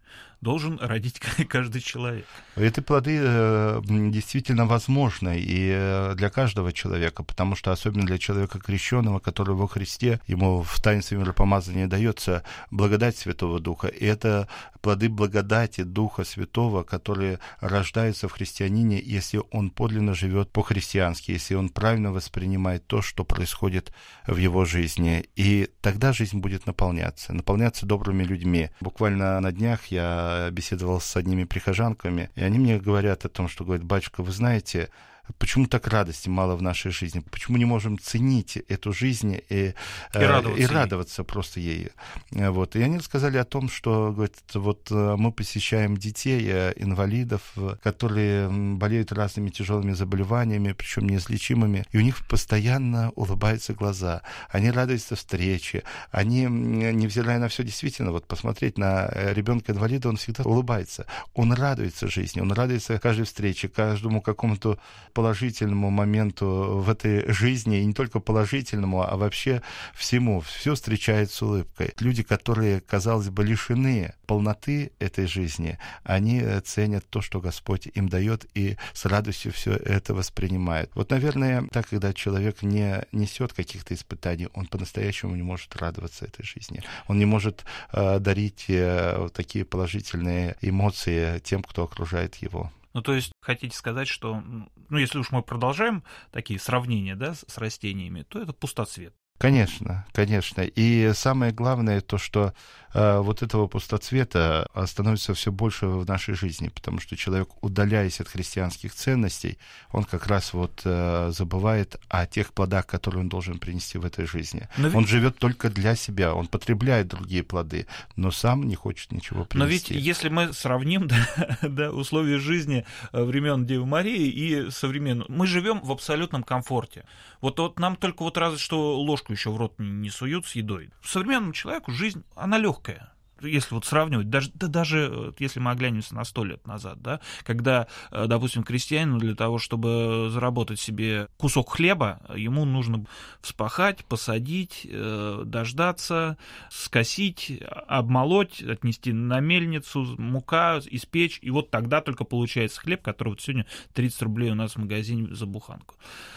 должен 0.45 0.79
родить 0.81 1.19
каждый 1.49 1.81
человек. 1.81 2.27
Эти 2.55 2.81
плоды 2.81 3.19
э, 3.21 3.81
действительно 3.85 4.67
возможны 4.67 5.41
и 5.41 5.73
э, 5.75 6.15
для 6.15 6.31
каждого 6.31 6.73
человека, 6.73 7.25
потому 7.25 7.57
что 7.57 7.73
особенно 7.73 8.07
для 8.07 8.19
человека 8.19 8.61
крещенного, 8.61 9.19
который 9.19 9.57
во 9.57 9.67
Христе, 9.67 10.21
ему 10.29 10.63
в 10.63 10.81
таинстве 10.81 11.19
миропомазания 11.19 11.89
дается 11.89 12.45
благодать 12.71 13.17
Святого 13.17 13.59
Духа. 13.59 13.89
И 13.89 14.05
это 14.05 14.47
плоды 14.83 15.09
благодати 15.09 15.83
Духа 15.83 16.25
Святого, 16.25 16.85
которые 16.85 17.39
рождаются 17.61 18.29
в 18.29 18.33
христианине, 18.33 19.01
если 19.03 19.41
он 19.51 19.71
подлинно 19.71 20.15
живет 20.15 20.53
по-христиански, 20.53 21.33
если 21.33 21.55
он 21.55 21.71
правильно 21.71 22.13
воспринимает 22.13 22.87
то, 22.87 23.03
что 23.03 23.25
происходит 23.25 23.93
в 24.27 24.37
его 24.37 24.65
жизни. 24.65 25.25
И 25.37 25.69
тогда 25.81 26.13
жизнь 26.13 26.39
будет 26.39 26.67
наполняться, 26.67 27.33
наполняться 27.33 27.87
добрыми 27.87 28.25
людьми. 28.25 28.69
Буквально 28.81 29.41
на 29.41 29.51
днях 29.53 29.87
я 29.87 30.34
беседовал 30.50 31.00
с 31.00 31.17
одними 31.17 31.45
прихожанками, 31.45 32.31
и 32.35 32.43
они 32.43 32.59
мне 32.59 32.79
говорят 32.79 33.25
о 33.25 33.29
том, 33.29 33.49
что, 33.49 33.64
говорят, 33.64 33.85
батюшка, 33.85 34.23
вы 34.23 34.33
знаете, 34.33 34.91
почему 35.38 35.66
так 35.66 35.87
радости 35.88 36.28
мало 36.28 36.57
в 36.57 36.62
нашей 36.62 36.90
жизни, 36.90 37.21
почему 37.31 37.57
не 37.57 37.64
можем 37.64 37.99
ценить 37.99 38.57
эту 38.69 38.93
жизнь 38.93 39.40
и, 39.49 39.69
и, 39.69 39.75
э, 40.12 40.26
радоваться, 40.26 40.62
и 40.62 40.66
радоваться 40.66 41.25
просто 41.25 41.61
ею. 41.61 41.90
Вот. 42.31 42.76
И 42.76 42.83
они 42.83 42.99
рассказали 42.99 43.38
о 43.38 43.45
том, 43.45 43.69
что 43.69 44.12
говорят, 44.12 44.35
вот 44.54 44.88
э, 44.90 45.16
мы 45.16 45.33
посещаем 45.33 45.97
детей, 45.97 46.43
э, 46.47 46.73
инвалидов, 46.76 47.54
которые 47.83 48.49
болеют 48.50 49.12
разными 49.12 49.50
тяжелыми 49.50 49.93
заболеваниями, 49.93 50.73
причем 50.73 51.09
неизлечимыми, 51.09 51.85
и 51.90 51.99
у 51.99 52.00
них 52.00 52.26
постоянно 52.28 53.11
улыбаются 53.12 53.73
глаза, 53.73 54.23
они 54.50 54.71
радуются 54.71 55.16
встрече, 55.16 55.85
они, 56.11 56.43
невзирая 56.43 57.38
на 57.38 57.49
все, 57.49 57.64
действительно, 57.64 58.12
вот 58.12 58.26
посмотреть 58.26 58.78
на 58.78 59.09
ребенка-инвалида, 59.33 60.09
он 60.09 60.16
всегда 60.16 60.45
улыбается, 60.45 61.07
он 61.35 61.52
радуется 61.52 62.09
жизни, 62.09 62.40
он 62.40 62.52
радуется 62.52 62.99
каждой 62.99 63.25
встрече, 63.25 63.69
каждому 63.69 64.21
какому-то 64.21 64.78
положительному 65.14 65.90
моменту 65.90 66.83
в 66.85 66.90
этой 66.90 67.33
жизни, 67.33 67.78
и 67.78 67.85
не 67.85 67.94
только 67.94 68.21
положительному, 68.21 69.02
а 69.02 69.16
вообще 69.16 69.62
всему. 69.94 70.40
Все 70.40 70.75
встречает 70.75 71.30
с 71.30 71.40
улыбкой. 71.40 71.94
Люди, 72.00 72.23
которые, 72.23 72.80
казалось 72.80 73.30
бы, 73.30 73.44
лишены 73.44 74.12
полноты 74.26 74.92
этой 74.99 75.26
жизни, 75.26 75.78
они 76.02 76.42
ценят 76.64 77.09
то, 77.09 77.21
что 77.21 77.40
Господь 77.40 77.88
им 77.94 78.09
дает, 78.09 78.47
и 78.54 78.76
с 78.92 79.04
радостью 79.06 79.52
все 79.52 79.73
это 79.73 80.14
воспринимают. 80.14 80.90
Вот, 80.94 81.11
наверное, 81.11 81.66
так, 81.71 81.88
когда 81.88 82.12
человек 82.12 82.62
не 82.62 83.04
несет 83.12 83.52
каких-то 83.52 83.94
испытаний, 83.94 84.49
он 84.54 84.66
по-настоящему 84.66 85.37
не 85.37 85.42
может 85.42 85.76
радоваться 85.76 86.25
этой 86.25 86.44
жизни. 86.44 86.83
Он 87.06 87.18
не 87.18 87.25
может 87.25 87.64
э, 87.92 88.18
дарить 88.18 88.64
э, 88.68 89.28
такие 89.33 89.64
положительные 89.64 90.56
эмоции 90.61 91.38
тем, 91.40 91.62
кто 91.62 91.85
окружает 91.85 92.37
его. 92.37 92.73
Ну, 92.95 93.03
то 93.03 93.13
есть, 93.13 93.33
хотите 93.41 93.77
сказать, 93.77 94.07
что, 94.09 94.41
ну, 94.41 94.97
если 94.97 95.19
уж 95.19 95.33
мы 95.33 95.43
продолжаем 95.43 96.05
такие 96.31 96.61
сравнения, 96.61 97.17
да, 97.17 97.35
с 97.35 97.59
растениями, 97.59 98.23
то 98.23 98.41
это 98.41 98.53
пустоцвет. 98.53 99.15
Конечно, 99.38 100.07
конечно. 100.12 100.62
И 100.62 101.11
самое 101.14 101.53
главное 101.53 102.00
то, 102.00 102.19
что 102.19 102.55
э, 102.95 103.19
вот 103.19 103.43
этого 103.43 103.67
пустоцвета 103.67 104.69
становится 104.87 105.35
все 105.35 105.50
больше 105.50 105.87
в 105.87 106.07
нашей 106.07 106.35
жизни, 106.35 106.69
потому 106.69 107.00
что 107.00 107.17
человек, 107.17 107.49
удаляясь 107.61 108.21
от 108.21 108.29
христианских 108.29 108.95
ценностей, 108.95 109.59
он 109.91 110.05
как 110.05 110.29
раз 110.29 110.55
вот 110.55 110.83
э, 110.85 111.31
забывает 111.33 112.00
о 112.09 112.26
тех 112.26 112.53
плодах, 112.53 112.87
которые 112.87 113.23
он 113.23 113.29
должен 113.29 113.59
принести 113.59 113.99
в 113.99 114.05
этой 114.05 114.25
жизни. 114.25 114.69
Но 114.76 114.88
он 114.88 115.00
ведь... 115.00 115.09
живет 115.09 115.37
только 115.38 115.69
для 115.69 115.97
себя, 115.97 116.33
он 116.33 116.47
потребляет 116.47 117.09
другие 117.09 117.43
плоды, 117.43 117.87
но 118.14 118.31
сам 118.31 118.69
не 118.69 118.76
хочет 118.76 119.11
ничего 119.11 119.45
принести. 119.45 119.59
Но 119.59 119.67
ведь 119.67 119.91
если 119.91 120.29
мы 120.29 120.53
сравним 120.53 121.09
да, 121.09 121.59
да, 121.61 121.91
условия 121.91 122.38
жизни 122.38 122.87
э, 123.12 123.23
времен 123.23 123.67
Девы 123.67 123.85
Марии 123.85 124.29
и 124.29 124.71
современного, 124.71 125.31
мы 125.31 125.49
живем 125.49 125.81
в 125.81 125.91
абсолютном 125.91 126.45
комфорте. 126.45 127.05
Вот, 127.41 127.59
вот 127.59 127.79
нам 127.79 127.97
только 127.97 128.23
вот 128.23 128.38
разве 128.38 128.59
что 128.59 128.99
ложку 129.25 129.33
еще 129.33 129.50
в 129.50 129.57
рот 129.57 129.75
не 129.78 130.11
суют 130.11 130.47
с 130.47 130.54
едой. 130.54 130.90
Современному 131.02 131.52
человеку 131.52 131.90
жизнь, 131.90 132.25
она 132.37 132.59
легкая 132.59 133.12
если 133.49 133.75
вот 133.75 133.85
сравнивать, 133.85 134.31
даже, 134.31 134.51
да 134.55 134.67
даже 134.69 135.35
если 135.39 135.61
мы 135.61 135.71
оглянемся 135.71 136.15
на 136.15 136.25
сто 136.25 136.45
лет 136.45 136.67
назад, 136.67 137.01
да, 137.03 137.21
когда, 137.45 137.87
э, 138.11 138.27
допустим, 138.27 138.63
крестьянину 138.63 139.19
для 139.19 139.35
того, 139.35 139.59
чтобы 139.59 140.29
заработать 140.31 140.81
себе 140.81 141.29
кусок 141.37 141.71
хлеба, 141.71 142.21
ему 142.35 142.65
нужно 142.65 143.05
вспахать, 143.41 144.05
посадить, 144.05 144.87
э, 144.91 145.43
дождаться, 145.45 146.37
скосить, 146.71 147.63
обмолоть, 147.87 148.63
отнести 148.63 149.13
на 149.13 149.41
мельницу, 149.41 150.15
мука, 150.19 150.81
испечь, 150.91 151.39
и 151.43 151.51
вот 151.51 151.71
тогда 151.71 152.01
только 152.01 152.25
получается 152.25 152.81
хлеб, 152.81 153.03
который 153.03 153.31
вот 153.31 153.41
сегодня 153.41 153.67
30 153.95 154.23
рублей 154.23 154.51
у 154.51 154.55
нас 154.55 154.73
в 154.73 154.79
магазине 154.79 155.35
за 155.35 155.47
буханку. 155.47 155.95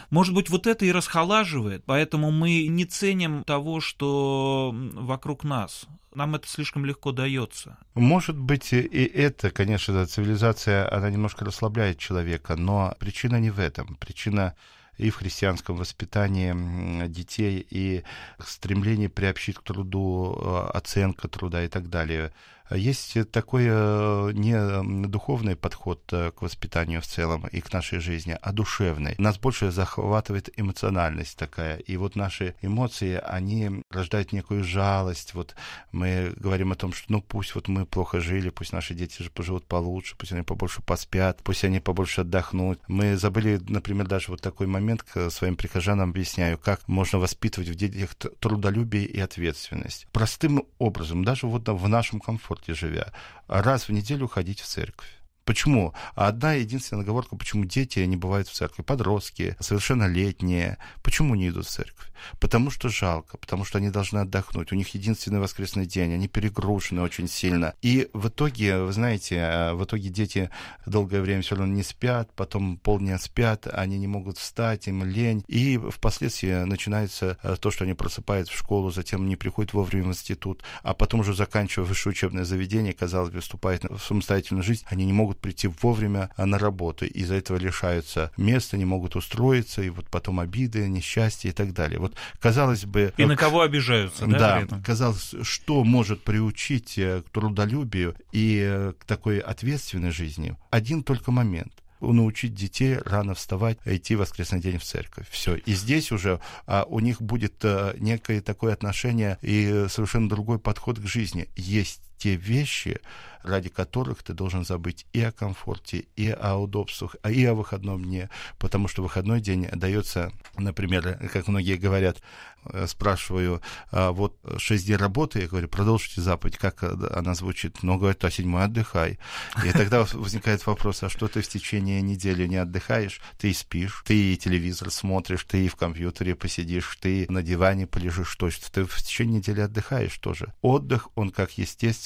Может 0.10 0.34
быть, 0.34 0.50
вот 0.50 0.68
это 0.68 0.86
и 0.86 0.92
расхолаживает, 0.92 1.84
поэтому 1.86 2.32
мы 2.32 2.68
не 2.68 2.86
ценим 2.86 3.44
того, 3.44 3.80
что 3.82 4.74
вокруг 4.74 5.44
нас. 5.44 5.86
Нам 6.16 6.36
это 6.36 6.48
слишком 6.48 6.86
легко 6.86 6.97
легко 6.98 7.12
дается. 7.12 7.78
Может 7.94 8.38
быть, 8.38 8.74
и 8.74 9.06
это, 9.06 9.52
конечно, 9.52 10.06
цивилизация, 10.06 10.92
она 10.92 11.10
немножко 11.10 11.46
расслабляет 11.46 11.98
человека, 11.98 12.56
но 12.56 12.96
причина 13.00 13.40
не 13.40 13.52
в 13.52 13.60
этом. 13.60 13.96
Причина 13.96 14.56
и 14.98 15.10
в 15.10 15.18
христианском 15.18 15.76
воспитании 15.76 17.08
детей, 17.08 17.66
и 17.70 18.04
стремлении 18.40 19.08
приобщить 19.08 19.58
к 19.58 19.62
труду, 19.62 20.36
э, 20.36 20.78
оценка 20.78 21.28
труда 21.28 21.64
и 21.64 21.68
так 21.68 21.90
далее. 21.90 22.32
Есть 22.72 23.18
такой 23.32 23.66
э, 23.68 24.32
не 24.34 25.08
духовный 25.08 25.56
подход 25.56 26.02
э, 26.12 26.32
к 26.32 26.42
воспитанию 26.42 27.02
в 27.02 27.08
целом 27.08 27.48
и 27.48 27.62
к 27.62 27.72
нашей 27.72 28.00
жизни, 28.00 28.38
а 28.42 28.52
душевный. 28.52 29.16
Нас 29.18 29.38
больше 29.38 29.72
захватывает 29.72 30.50
эмоциональность 30.60 31.38
такая. 31.38 31.78
И 31.78 31.96
вот 31.96 32.16
наши 32.16 32.56
эмоции, 32.62 33.22
они 33.24 33.84
рождают 33.90 34.34
некую 34.34 34.64
жалость. 34.64 35.34
Вот 35.34 35.56
мы 35.92 36.34
говорим 36.36 36.74
о 36.74 36.76
том, 36.76 36.92
что 36.92 37.06
ну 37.10 37.22
пусть 37.22 37.56
вот 37.56 37.70
мы 37.70 37.86
плохо 37.86 38.20
жили, 38.20 38.50
пусть 38.50 38.74
наши 38.74 38.94
дети 38.94 39.24
же 39.24 39.30
поживут 39.30 39.66
получше, 39.66 40.16
пусть 40.18 40.34
они 40.34 40.42
побольше 40.42 40.82
поспят, 40.82 41.40
пусть 41.44 41.64
они 41.64 41.80
побольше 41.80 42.22
отдохнут. 42.22 42.82
Мы 42.88 43.16
забыли, 43.16 43.62
например, 43.68 44.08
даже 44.08 44.32
вот 44.32 44.42
такой 44.42 44.68
момент 44.68 45.04
к 45.04 45.30
своим 45.30 45.56
прихожанам 45.56 46.10
объясняю, 46.10 46.58
как 46.58 46.86
можно 46.88 47.20
воспитывать 47.20 47.70
в 47.70 47.76
детях 47.76 48.16
трудолюбие 48.16 49.06
и 49.06 49.20
ответственность. 49.20 50.08
Простым 50.12 50.66
образом, 50.80 51.24
даже 51.24 51.48
вот 51.48 51.68
в 51.68 51.88
нашем 51.88 52.20
комфорте 52.20 52.57
комфорте 52.58 52.74
живя, 52.74 53.14
раз 53.48 53.88
в 53.88 53.92
неделю 53.92 54.28
ходить 54.28 54.62
в 54.62 54.66
церковь. 54.66 55.17
Почему? 55.48 55.94
Одна 56.14 56.56
единственная 56.56 57.04
оговорка, 57.04 57.38
почему 57.38 57.64
дети 57.64 58.00
не 58.00 58.18
бывают 58.18 58.50
в 58.50 58.54
церкви. 58.54 58.84
Подростки, 58.84 59.56
совершеннолетние. 59.62 60.78
Почему 61.02 61.36
не 61.36 61.48
идут 61.48 61.68
в 61.68 61.70
церковь? 61.70 62.12
Потому 62.40 62.70
что 62.70 62.90
жалко, 62.90 63.38
потому 63.38 63.64
что 63.64 63.78
они 63.78 63.90
должны 63.90 64.20
отдохнуть. 64.20 64.74
У 64.74 64.76
них 64.76 64.90
единственный 64.90 65.40
воскресный 65.40 65.86
день, 65.86 66.14
они 66.14 66.28
перегружены 66.28 67.02
очень 67.02 67.30
сильно. 67.30 67.76
И 67.82 68.10
в 68.14 68.28
итоге, 68.28 68.80
вы 68.80 68.92
знаете, 68.92 69.36
э, 69.36 69.74
в 69.74 69.86
итоге 69.86 70.10
дети 70.10 70.50
долгое 70.86 71.22
время 71.22 71.42
все 71.42 71.56
равно 71.56 71.74
не 71.74 71.84
спят, 71.84 72.30
потом 72.36 72.78
полдня 72.78 73.18
спят, 73.18 73.68
они 73.72 73.98
не 73.98 74.08
могут 74.08 74.38
встать, 74.38 74.88
им 74.88 75.06
лень. 75.06 75.46
И 75.48 75.78
впоследствии 75.78 76.66
начинается 76.66 77.38
э, 77.42 77.56
то, 77.58 77.72
что 77.72 77.86
они 77.86 77.94
просыпаются 77.94 78.54
в 78.54 78.58
школу, 78.58 78.92
затем 78.92 79.28
не 79.28 79.38
приходят 79.38 79.74
вовремя 79.74 80.06
в 80.06 80.08
институт, 80.08 80.64
а 80.84 80.94
потом 80.94 81.22
уже 81.22 81.34
заканчивая 81.34 81.88
высшее 81.88 82.12
учебное 82.12 82.44
заведение, 82.44 82.94
казалось 82.94 83.30
бы, 83.30 83.40
вступают 83.40 83.84
в 83.86 84.00
самостоятельную 84.00 84.64
жизнь, 84.64 84.84
они 84.88 85.06
не 85.06 85.14
могут 85.14 85.37
могут 85.38 85.42
прийти 85.42 85.68
вовремя 85.68 86.30
а, 86.36 86.46
на 86.46 86.58
работу, 86.58 87.06
из-за 87.06 87.36
этого 87.36 87.58
лишаются 87.58 88.32
места, 88.38 88.78
не 88.78 88.86
могут 88.86 89.16
устроиться, 89.16 89.82
и 89.82 89.90
вот 89.90 90.06
потом 90.10 90.40
обиды, 90.40 90.88
несчастья 90.88 91.50
и 91.50 91.54
так 91.54 91.74
далее. 91.74 92.00
Вот, 92.00 92.16
казалось 92.40 92.86
бы... 92.86 93.14
И 93.18 93.26
на 93.26 93.36
кого 93.36 93.62
обижаются, 93.62 94.26
да? 94.26 94.66
Да, 94.68 94.82
казалось, 94.86 95.36
что 95.44 95.84
может 95.84 96.24
приучить 96.24 96.98
э, 96.98 97.22
к 97.22 97.30
трудолюбию 97.30 98.16
и 98.32 98.60
э, 98.62 98.94
к 99.00 99.06
такой 99.06 99.40
ответственной 99.40 100.12
жизни? 100.12 100.56
Один 100.72 101.04
только 101.04 101.32
момент– 101.32 101.74
научить 102.02 102.54
детей 102.54 102.98
рано 103.06 103.34
вставать, 103.34 103.80
идти 103.86 104.16
в 104.16 104.20
воскресный 104.20 104.60
день 104.60 104.78
в 104.78 104.84
церковь. 104.84 105.28
Все. 105.30 105.56
И 105.56 105.74
здесь 105.74 106.12
уже 106.12 106.40
а, 106.66 106.86
у 106.88 107.00
них 107.00 107.22
будет 107.22 107.56
а, 107.64 107.96
некое 107.98 108.42
такое 108.42 108.74
отношение 108.74 109.38
и 109.42 109.88
совершенно 109.90 110.30
другой 110.30 110.60
подход 110.60 111.00
к 111.00 111.08
жизни. 111.08 111.48
Есть 111.56 112.02
те 112.18 112.36
вещи, 112.36 113.00
ради 113.48 113.70
которых 113.70 114.24
ты 114.24 114.34
должен 114.34 114.66
забыть 114.66 115.06
и 115.14 115.22
о 115.22 115.32
комфорте, 115.32 116.06
и 116.16 116.30
о 116.30 116.58
удобствах, 116.58 117.16
а 117.24 117.32
и 117.32 117.44
о 117.46 117.54
выходном 117.54 118.04
дне, 118.04 118.30
потому 118.60 118.88
что 118.88 119.02
выходной 119.02 119.42
день 119.42 119.68
дается, 119.74 120.32
например, 120.58 121.18
как 121.32 121.48
многие 121.48 121.78
говорят, 121.78 122.22
э, 122.66 122.86
спрашиваю, 122.88 123.62
а 123.92 124.12
вот 124.12 124.38
шесть 124.58 124.86
дней 124.86 124.96
работы, 124.96 125.42
я 125.42 125.48
говорю, 125.48 125.68
продолжите 125.68 126.22
заповедь, 126.22 126.58
как 126.58 126.84
она 126.84 127.34
звучит? 127.34 127.84
Ну, 127.84 127.98
говорит, 127.98 128.24
а 128.26 128.32
седьмой 128.32 128.64
отдыхай. 128.64 129.20
И 129.64 129.72
тогда 129.72 130.06
возникает 130.14 130.66
вопрос, 130.66 131.04
а 131.04 131.10
что 131.10 131.28
ты 131.28 131.42
в 131.42 131.48
течение 131.48 132.02
недели 132.02 132.46
не 132.48 132.58
отдыхаешь? 132.58 133.22
Ты 133.38 133.54
спишь, 133.54 134.04
ты 134.06 134.36
телевизор 134.36 134.92
смотришь, 134.92 135.44
ты 135.44 135.68
в 135.68 135.76
компьютере 135.76 136.36
посидишь, 136.36 136.98
ты 137.02 137.26
на 137.30 137.42
диване 137.42 137.88
полежишь, 137.88 138.36
точно. 138.36 138.68
Ты 138.72 138.86
в 138.86 139.02
течение 139.02 139.38
недели 139.38 139.62
отдыхаешь 139.62 140.18
тоже. 140.18 140.54
Отдых, 140.62 141.10
он 141.16 141.32
как 141.32 141.58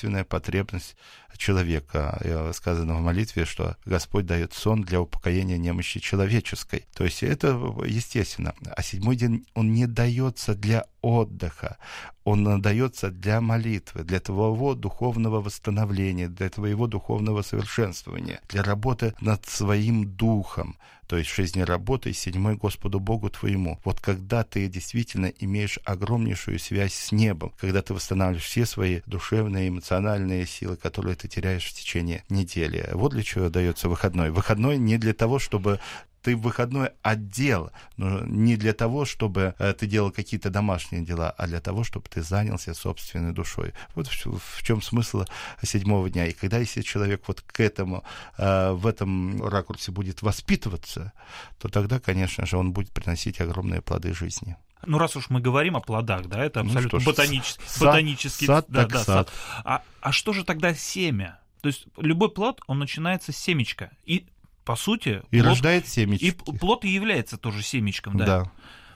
естественная 0.02 0.24
потребность 0.24 0.96
человека. 1.38 2.52
Сказано 2.54 2.96
в 2.96 3.02
молитве, 3.02 3.46
что 3.46 3.76
Господь 3.86 4.26
дает 4.26 4.54
сон 4.54 4.82
для 4.82 5.00
упокоения 5.02 5.58
немощи 5.58 6.00
человеческой. 6.00 6.86
То 6.94 7.04
есть 7.04 7.24
это 7.24 7.50
естественно. 7.86 8.54
А 8.76 8.82
седьмой 8.84 9.16
день, 9.16 9.46
он 9.54 9.74
не 9.74 9.88
дается 9.88 10.56
для 10.56 10.86
отдыха, 11.02 11.78
он 12.24 12.62
дается 12.62 13.10
для 13.10 13.42
молитвы, 13.42 14.04
для 14.04 14.20
твоего 14.20 14.76
духовного 14.76 15.42
восстановления, 15.42 16.28
для 16.28 16.50
твоего 16.50 16.88
духовного 16.88 17.44
совершенствования, 17.44 18.40
для 18.50 18.64
работы 18.64 19.14
над 19.22 19.46
своим 19.46 20.06
духом. 20.06 20.78
То 21.12 21.18
есть 21.18 21.52
дней 21.52 21.66
работы, 21.66 22.14
седьмой 22.14 22.56
Господу 22.56 23.02
Богу 23.02 23.30
твоему. 23.30 23.82
Вот 23.84 24.00
когда 24.00 24.46
ты 24.46 24.70
действительно 24.70 25.26
имеешь 25.26 25.78
огромнейшую 25.84 26.58
связь 26.58 26.94
с 26.94 27.12
небом, 27.12 27.52
когда 27.60 27.82
ты 27.82 27.94
восстанавливаешь 27.94 28.46
все 28.46 28.66
свои 28.66 29.02
душевные, 29.08 29.68
эмоциональные 29.68 30.48
силы, 30.48 30.78
которые 30.78 31.18
ты 31.18 31.28
теряешь 31.28 31.66
в 31.66 31.74
течение 31.74 32.24
недели. 32.30 32.88
Вот 32.94 33.12
для 33.12 33.24
чего 33.24 33.50
дается 33.50 33.90
выходной. 33.90 34.32
Выходной 34.32 34.78
не 34.78 34.98
для 34.98 35.14
того, 35.14 35.38
чтобы 35.38 35.82
ты 36.22 36.36
в 36.36 36.42
выходной 36.42 36.92
отдел, 37.02 37.72
но 37.98 38.22
не 38.26 38.56
для 38.56 38.74
того, 38.74 39.06
чтобы 39.06 39.56
э, 39.58 39.74
ты 39.74 39.88
делал 39.88 40.12
какие-то 40.12 40.50
домашние 40.50 41.04
дела, 41.04 41.32
а 41.32 41.48
для 41.48 41.60
того, 41.60 41.84
чтобы 41.84 42.08
ты 42.10 42.22
занялся 42.22 42.74
собственной 42.74 43.34
душой. 43.34 43.74
Вот 43.96 44.08
в, 44.08 44.64
чем 44.64 44.82
смысл 44.82 45.26
седьмого 45.62 46.10
дня. 46.10 46.28
И 46.28 46.34
когда 46.34 46.58
если 46.60 46.82
человек 46.82 47.24
вот 47.28 47.42
к 47.42 47.60
этому, 47.60 48.04
э, 48.38 48.72
в 48.72 48.88
этом 48.88 49.44
ракурсе 49.46 49.92
будет 49.92 50.22
воспитываться, 50.22 51.14
то 51.60 51.70
тогда, 51.70 52.00
конечно 52.00 52.46
же, 52.46 52.58
он 52.58 52.72
будет 52.72 52.92
приносить 52.92 53.42
огромные 53.42 53.82
плоды 53.82 54.14
жизни. 54.14 54.58
Ну, 54.86 54.98
раз 54.98 55.16
уж 55.16 55.30
мы 55.30 55.42
говорим 55.42 55.76
о 55.76 55.82
плодах, 55.82 56.28
да, 56.28 56.44
это 56.44 56.64
ну 56.64 56.70
абсолютно 56.70 57.00
ну, 57.00 57.06
ботанический, 57.06 57.64
сад, 57.68 57.88
ботанический 57.88 58.48
сад, 58.48 58.66
да, 58.68 58.82
так 58.82 58.92
да, 58.92 59.04
сад. 59.04 59.30
сад. 59.30 59.32
А, 59.64 59.84
а 60.02 60.12
что 60.12 60.34
же 60.34 60.44
тогда 60.44 60.74
семя? 60.74 61.40
То 61.62 61.68
есть 61.68 61.86
любой 61.98 62.32
плод, 62.32 62.62
он 62.68 62.80
начинается 62.80 63.32
с 63.32 63.38
семечка. 63.38 63.92
И 64.06 64.26
по 64.64 64.76
сути... 64.76 65.22
И 65.32 65.40
плод, 65.40 65.46
рождает 65.46 65.88
семечки. 65.88 66.26
И 66.26 66.32
плод 66.32 66.86
и 66.86 66.90
является 66.90 67.38
тоже 67.38 67.64
семечком, 67.64 68.18
да? 68.18 68.26
Да. 68.26 68.52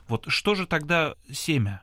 Вот 0.07 0.25
что 0.27 0.55
же 0.55 0.67
тогда 0.67 1.15
семя? 1.31 1.81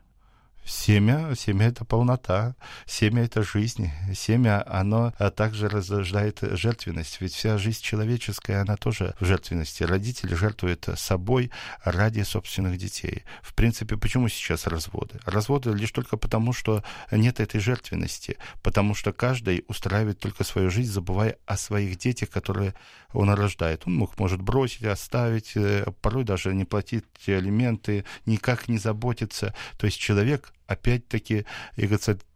Семя, 0.65 1.35
семя 1.35 1.67
это 1.67 1.85
полнота, 1.85 2.55
семя 2.87 3.25
это 3.25 3.43
жизнь, 3.43 3.91
семя, 4.15 4.65
оно 4.67 5.13
а 5.19 5.31
также 5.31 5.69
рождает 5.69 6.39
жертвенность, 6.41 7.21
ведь 7.21 7.35
вся 7.35 7.59
жизнь 7.59 7.83
человеческая, 7.83 8.61
она 8.61 8.77
тоже 8.77 9.15
в 9.19 9.25
жертвенности. 9.25 9.83
Родители 9.83 10.35
жертвуют 10.35 10.89
собой 10.95 11.51
ради 11.83 12.23
собственных 12.23 12.79
детей. 12.79 13.25
В 13.43 13.55
принципе, 13.55 13.97
почему 13.97 14.29
сейчас 14.29 14.69
разводы? 14.69 15.19
Разводы 15.25 15.73
лишь 15.73 15.91
только 15.91 16.17
потому, 16.17 16.53
что 16.53 16.85
нет 17.11 17.41
этой 17.41 17.61
жертвенности, 17.61 18.37
потому 18.63 18.95
что 18.95 19.13
каждый 19.13 19.65
устраивает 19.67 20.21
только 20.21 20.45
свою 20.45 20.71
жизнь, 20.71 20.93
забывая 20.93 21.39
о 21.45 21.57
своих 21.57 21.99
детях, 21.99 22.31
которые 22.31 22.75
он 23.13 23.31
рождает. 23.31 23.83
Он 23.87 23.97
мог, 23.97 24.19
может 24.19 24.41
бросить, 24.41 24.85
оставить, 24.85 25.57
э, 25.57 25.87
порой 26.01 26.25
даже 26.25 26.55
не 26.55 26.65
платить 26.65 27.05
алименты, 27.27 28.05
никак 28.27 28.69
не 28.69 28.79
заботиться. 28.79 29.55
То 29.77 29.87
есть 29.87 29.99
человек 29.99 30.52
опять-таки 30.73 31.47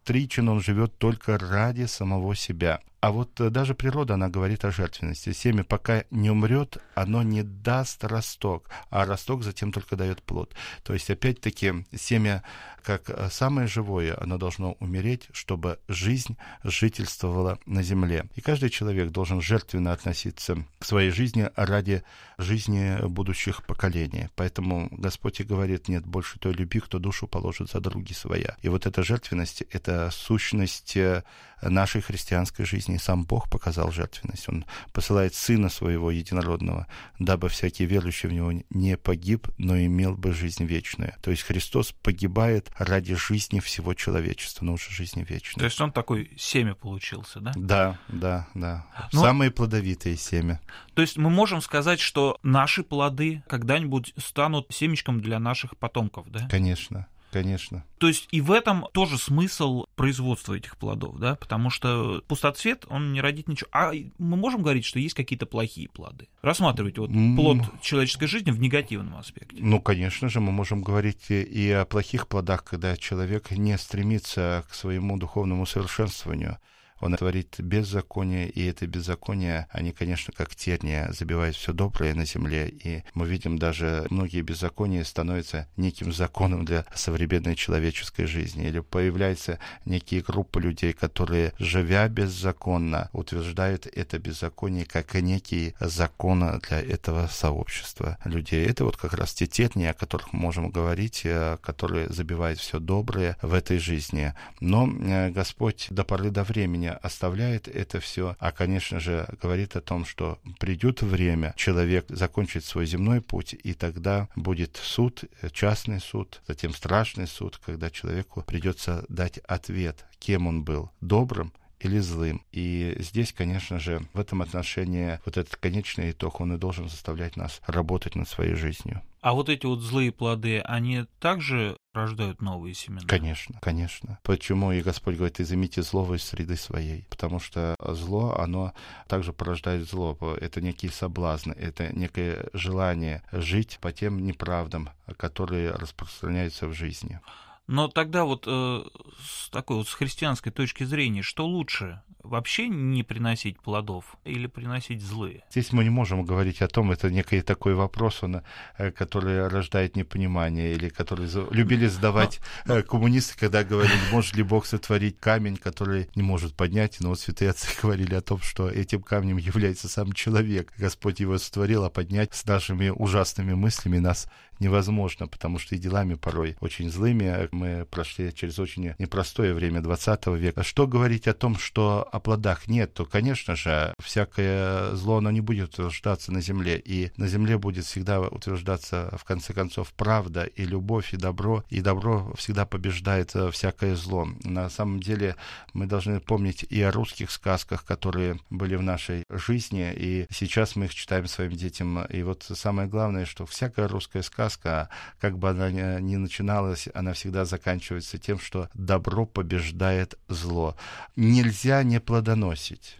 эгоцентричен, 0.07 0.49
он 0.49 0.61
живет 0.61 0.97
только 0.97 1.37
ради 1.37 1.85
самого 1.85 2.35
себя. 2.35 2.79
А 2.99 3.11
вот 3.11 3.39
э, 3.39 3.49
даже 3.49 3.75
природа, 3.75 4.15
она 4.15 4.27
говорит 4.27 4.65
о 4.65 4.71
жертвенности. 4.71 5.31
Семя 5.31 5.63
пока 5.63 6.03
не 6.09 6.31
умрет, 6.31 6.77
оно 6.95 7.21
не 7.21 7.43
даст 7.43 8.03
росток, 8.03 8.69
а 8.89 9.05
росток 9.05 9.43
затем 9.43 9.71
только 9.71 9.95
дает 9.95 10.23
плод. 10.23 10.55
То 10.83 10.93
есть, 10.93 11.09
опять-таки, 11.09 11.85
семя, 11.95 12.43
как 12.83 13.09
э, 13.09 13.29
самое 13.29 13.67
живое, 13.67 14.17
оно 14.19 14.39
должно 14.39 14.73
умереть, 14.79 15.27
чтобы 15.31 15.79
жизнь 15.87 16.37
жительствовала 16.63 17.59
на 17.67 17.83
земле. 17.83 18.25
И 18.35 18.41
каждый 18.41 18.71
человек 18.71 19.11
должен 19.11 19.41
жертвенно 19.41 19.93
относиться 19.93 20.65
к 20.79 20.85
своей 20.85 21.11
жизни 21.11 21.51
ради 21.55 22.03
жизни 22.39 23.05
будущих 23.07 23.63
поколений. 23.63 24.29
Поэтому 24.35 24.89
Господь 24.91 25.39
и 25.39 25.43
говорит, 25.43 25.87
нет 25.87 26.05
больше 26.05 26.39
той 26.39 26.53
любви, 26.53 26.79
кто 26.79 26.97
душу 26.97 27.27
положит 27.27 27.69
за 27.69 27.79
други 27.79 28.13
своя. 28.13 28.57
И 28.63 28.69
вот 28.69 28.87
эта 28.87 29.03
жертвенность, 29.03 29.61
это 29.71 29.96
сущность 30.11 30.95
э, 30.97 31.23
нашей 31.61 32.01
христианской 32.01 32.65
жизни. 32.65 32.97
Сам 32.97 33.25
Бог 33.25 33.49
показал 33.49 33.91
жертвенность. 33.91 34.47
Он 34.49 34.65
посылает 34.93 35.33
Сына 35.33 35.69
Своего 35.69 36.11
Единородного, 36.11 36.87
дабы 37.19 37.49
всякий 37.49 37.85
верующий 37.85 38.29
в 38.29 38.33
Него 38.33 38.53
не 38.69 38.97
погиб, 38.97 39.47
но 39.57 39.77
имел 39.77 40.15
бы 40.15 40.33
жизнь 40.33 40.65
вечную. 40.65 41.13
То 41.21 41.31
есть 41.31 41.43
Христос 41.43 41.91
погибает 41.91 42.71
ради 42.77 43.15
жизни 43.15 43.59
всего 43.59 43.93
человечества, 43.93 44.65
но 44.65 44.73
уже 44.73 44.91
жизни 44.91 45.25
вечной. 45.27 45.59
То 45.59 45.65
есть 45.65 45.81
он 45.81 45.91
такой 45.91 46.31
семя 46.37 46.75
получился, 46.75 47.39
да? 47.39 47.51
Да, 47.55 47.99
да, 48.07 48.47
да. 48.53 48.85
Но... 49.11 49.21
Самые 49.21 49.51
плодовитые 49.51 50.17
семя. 50.17 50.61
То 50.93 51.01
есть 51.01 51.17
мы 51.17 51.29
можем 51.29 51.61
сказать, 51.61 51.99
что 51.99 52.37
наши 52.43 52.83
плоды 52.83 53.43
когда-нибудь 53.47 54.13
станут 54.17 54.67
семечком 54.71 55.21
для 55.21 55.39
наших 55.39 55.77
потомков, 55.77 56.29
да? 56.29 56.47
Конечно. 56.49 57.07
Конечно. 57.31 57.83
То 57.97 58.07
есть 58.07 58.27
и 58.31 58.41
в 58.41 58.51
этом 58.51 58.85
тоже 58.93 59.17
смысл 59.17 59.85
производства 59.95 60.53
этих 60.53 60.77
плодов, 60.77 61.17
да, 61.19 61.35
потому 61.35 61.69
что 61.69 62.23
пустоцвет, 62.27 62.85
он 62.89 63.11
не 63.13 63.21
родит 63.21 63.47
ничего. 63.47 63.69
А 63.71 63.91
мы 64.17 64.37
можем 64.37 64.61
говорить, 64.61 64.85
что 64.85 64.99
есть 64.99 65.15
какие-то 65.15 65.45
плохие 65.45 65.89
плоды? 65.89 66.27
Рассматривать 66.41 66.97
вот 66.97 67.09
плод 67.35 67.59
человеческой 67.81 68.27
жизни 68.27 68.51
в 68.51 68.59
негативном 68.59 69.17
аспекте. 69.17 69.57
Ну, 69.59 69.81
конечно 69.81 70.29
же, 70.29 70.39
мы 70.39 70.51
можем 70.51 70.81
говорить 70.81 71.29
и 71.29 71.71
о 71.71 71.85
плохих 71.85 72.27
плодах, 72.27 72.63
когда 72.63 72.95
человек 72.95 73.51
не 73.51 73.77
стремится 73.77 74.65
к 74.69 74.73
своему 74.73 75.17
духовному 75.17 75.65
совершенствованию, 75.65 76.59
он 76.99 77.15
творит 77.15 77.55
беззаконие, 77.59 78.49
и 78.49 78.65
это 78.65 78.87
беззаконие, 78.87 79.67
они, 79.71 79.91
конечно, 79.91 80.33
как 80.35 80.55
терния, 80.55 81.11
забивают 81.11 81.55
все 81.55 81.73
доброе 81.73 82.13
на 82.13 82.25
земле, 82.25 82.69
и 82.69 83.03
мы 83.13 83.27
видим 83.27 83.57
даже 83.57 84.05
многие 84.09 84.41
беззакония 84.41 85.03
становятся 85.03 85.67
неким 85.77 86.11
законом 86.11 86.65
для 86.65 86.85
современной 86.93 87.55
человеческой 87.55 88.25
жизни, 88.25 88.67
или 88.67 88.79
появляются 88.79 89.59
некие 89.85 90.21
группы 90.21 90.59
людей, 90.59 90.93
которые, 90.93 91.53
живя 91.59 92.07
беззаконно, 92.07 93.09
утверждают 93.13 93.87
это 93.87 94.19
беззаконие 94.19 94.85
как 94.85 95.13
некий 95.15 95.73
закон 95.79 96.59
для 96.67 96.81
этого 96.81 97.27
сообщества 97.27 98.17
людей. 98.25 98.65
Это 98.65 98.85
вот 98.85 98.97
как 98.97 99.13
раз 99.13 99.33
те 99.33 99.47
тернии, 99.47 99.87
о 99.87 99.93
которых 99.93 100.33
мы 100.33 100.39
можем 100.39 100.69
говорить, 100.69 101.21
э, 101.23 101.57
которые 101.61 102.09
забивают 102.09 102.59
все 102.59 102.79
доброе 102.79 103.37
в 103.41 103.53
этой 103.53 103.79
жизни. 103.79 104.33
Но 104.59 104.87
э, 104.87 105.29
Господь 105.29 105.87
до 105.89 106.03
поры 106.03 106.29
до 106.29 106.43
времени 106.43 106.86
не 106.87 106.93
оставляет 106.93 107.67
это 107.67 107.99
все, 107.99 108.35
а, 108.39 108.51
конечно 108.51 108.99
же, 108.99 109.27
говорит 109.41 109.75
о 109.75 109.81
том, 109.81 110.05
что 110.05 110.39
придет 110.59 111.01
время, 111.01 111.53
человек 111.57 112.05
закончит 112.09 112.63
свой 112.63 112.85
земной 112.85 113.21
путь, 113.21 113.53
и 113.53 113.73
тогда 113.73 114.29
будет 114.35 114.77
суд, 114.77 115.23
частный 115.51 115.99
суд, 115.99 116.41
затем 116.47 116.73
страшный 116.73 117.27
суд, 117.27 117.59
когда 117.65 117.89
человеку 117.89 118.41
придется 118.41 119.05
дать 119.09 119.39
ответ, 119.39 120.05
кем 120.19 120.47
он 120.47 120.63
был, 120.63 120.91
добрым 121.01 121.51
или 121.79 121.99
злым. 121.99 122.41
И 122.51 122.95
здесь, 122.99 123.33
конечно 123.33 123.79
же, 123.79 124.01
в 124.13 124.19
этом 124.19 124.41
отношении 124.41 125.19
вот 125.25 125.37
этот 125.37 125.55
конечный 125.55 126.11
итог, 126.11 126.41
он 126.41 126.53
и 126.53 126.57
должен 126.57 126.89
заставлять 126.89 127.35
нас 127.35 127.61
работать 127.67 128.15
над 128.15 128.27
своей 128.27 128.55
жизнью. 128.55 129.01
А 129.21 129.33
вот 129.33 129.49
эти 129.49 129.65
вот 129.65 129.81
злые 129.81 130.11
плоды, 130.11 130.59
они 130.59 131.05
также 131.19 131.77
рождают 131.93 132.41
новые 132.41 132.73
семена? 132.73 133.01
Конечно, 133.07 133.59
конечно. 133.61 134.19
Почему 134.23 134.71
и 134.71 134.81
Господь 134.81 135.15
говорит, 135.15 135.41
изымите 135.41 135.81
зло 135.81 136.13
из 136.15 136.23
среды 136.23 136.55
своей? 136.55 137.05
Потому 137.09 137.39
что 137.39 137.75
зло, 137.79 138.37
оно 138.37 138.73
также 139.07 139.33
порождает 139.33 139.89
зло. 139.89 140.17
Это 140.39 140.61
некий 140.61 140.89
соблазн, 140.89 141.51
это 141.51 141.93
некое 141.93 142.47
желание 142.53 143.23
жить 143.31 143.79
по 143.81 143.91
тем 143.91 144.23
неправдам, 144.23 144.91
которые 145.17 145.71
распространяются 145.71 146.67
в 146.67 146.73
жизни. 146.73 147.19
Но 147.67 147.89
тогда 147.89 148.23
вот 148.23 148.45
э, 148.47 148.83
с 149.21 149.49
такой 149.49 149.77
вот 149.77 149.89
с 149.89 149.93
христианской 149.93 150.53
точки 150.53 150.85
зрения, 150.85 151.21
что 151.21 151.45
лучше? 151.45 152.01
Вообще 152.23 152.67
не 152.67 153.03
приносить 153.03 153.61
плодов 153.61 154.17
или 154.25 154.47
приносить 154.47 155.01
злые? 155.01 155.43
Здесь 155.49 155.71
мы 155.71 155.83
не 155.83 155.89
можем 155.89 156.23
говорить 156.23 156.61
о 156.61 156.67
том, 156.67 156.91
это 156.91 157.09
некий 157.09 157.41
такой 157.41 157.73
вопрос, 157.73 158.23
он, 158.23 158.41
э, 158.77 158.91
который 158.91 159.47
рождает 159.49 159.97
непонимание, 159.97 160.73
или 160.73 160.87
который 160.87 161.29
любили 161.51 161.87
задавать 161.87 162.39
но. 162.65 162.77
Э, 162.77 162.83
коммунисты, 162.83 163.37
когда 163.37 163.65
говорили, 163.65 163.99
может 164.11 164.35
ли 164.35 164.43
Бог 164.43 164.65
сотворить 164.65 165.19
камень, 165.19 165.57
который 165.57 166.09
не 166.15 166.23
может 166.23 166.55
поднять. 166.55 166.97
Но 167.01 167.09
вот 167.09 167.19
святые 167.19 167.51
отцы 167.51 167.67
говорили 167.81 168.15
о 168.15 168.21
том, 168.21 168.39
что 168.41 168.69
этим 168.69 169.01
камнем 169.01 169.37
является 169.37 169.89
сам 169.89 170.13
человек. 170.13 170.73
Господь 170.77 171.19
его 171.19 171.37
сотворил, 171.37 171.83
а 171.83 171.89
поднять 171.89 172.33
с 172.33 172.45
нашими 172.45 172.89
ужасными 172.89 173.53
мыслями 173.53 173.97
нас 173.99 174.27
невозможно, 174.59 175.27
потому 175.27 175.59
что 175.59 175.75
и 175.75 175.79
делами 175.79 176.15
порой 176.15 176.57
очень 176.59 176.89
злыми 176.89 177.47
мы 177.51 177.85
прошли 177.85 178.33
через 178.33 178.59
очень 178.59 178.93
непростое 178.97 179.53
время 179.53 179.81
20 179.81 180.27
века. 180.27 180.63
Что 180.63 180.87
говорить 180.87 181.27
о 181.27 181.33
том, 181.33 181.57
что 181.57 182.07
о 182.11 182.19
плодах 182.19 182.67
нет, 182.67 182.93
то, 182.93 183.05
конечно 183.05 183.55
же, 183.55 183.93
всякое 184.03 184.95
зло, 184.95 185.17
оно 185.17 185.31
не 185.31 185.41
будет 185.41 185.73
утверждаться 185.73 186.31
на 186.31 186.41
земле, 186.41 186.81
и 186.83 187.11
на 187.17 187.27
земле 187.27 187.57
будет 187.57 187.85
всегда 187.85 188.21
утверждаться, 188.21 189.15
в 189.17 189.23
конце 189.23 189.53
концов, 189.53 189.93
правда 189.93 190.43
и 190.43 190.63
любовь, 190.65 191.13
и 191.13 191.17
добро, 191.17 191.63
и 191.69 191.81
добро 191.81 192.33
всегда 192.37 192.65
побеждает 192.65 193.35
э, 193.35 193.51
всякое 193.51 193.95
зло. 193.95 194.27
На 194.43 194.69
самом 194.69 194.99
деле 194.99 195.35
мы 195.73 195.85
должны 195.85 196.19
помнить 196.19 196.65
и 196.69 196.81
о 196.81 196.91
русских 196.91 197.31
сказках, 197.31 197.85
которые 197.85 198.39
были 198.49 198.75
в 198.75 198.81
нашей 198.81 199.23
жизни, 199.29 199.93
и 199.95 200.27
сейчас 200.31 200.75
мы 200.75 200.85
их 200.85 200.95
читаем 200.95 201.27
своим 201.27 201.51
детям. 201.51 202.05
И 202.05 202.23
вот 202.23 202.43
самое 202.53 202.87
главное, 202.87 203.25
что 203.25 203.45
всякая 203.45 203.87
русская 203.87 204.23
сказка 204.23 204.46
сказка, 204.49 204.89
как 205.19 205.37
бы 205.37 205.49
она 205.49 205.99
ни 205.99 206.15
начиналась, 206.15 206.87
она 206.93 207.13
всегда 207.13 207.45
заканчивается 207.45 208.17
тем, 208.17 208.39
что 208.39 208.69
добро 208.73 209.25
побеждает 209.25 210.17
зло. 210.27 210.75
Нельзя 211.15 211.83
не 211.83 211.99
плодоносить. 211.99 212.97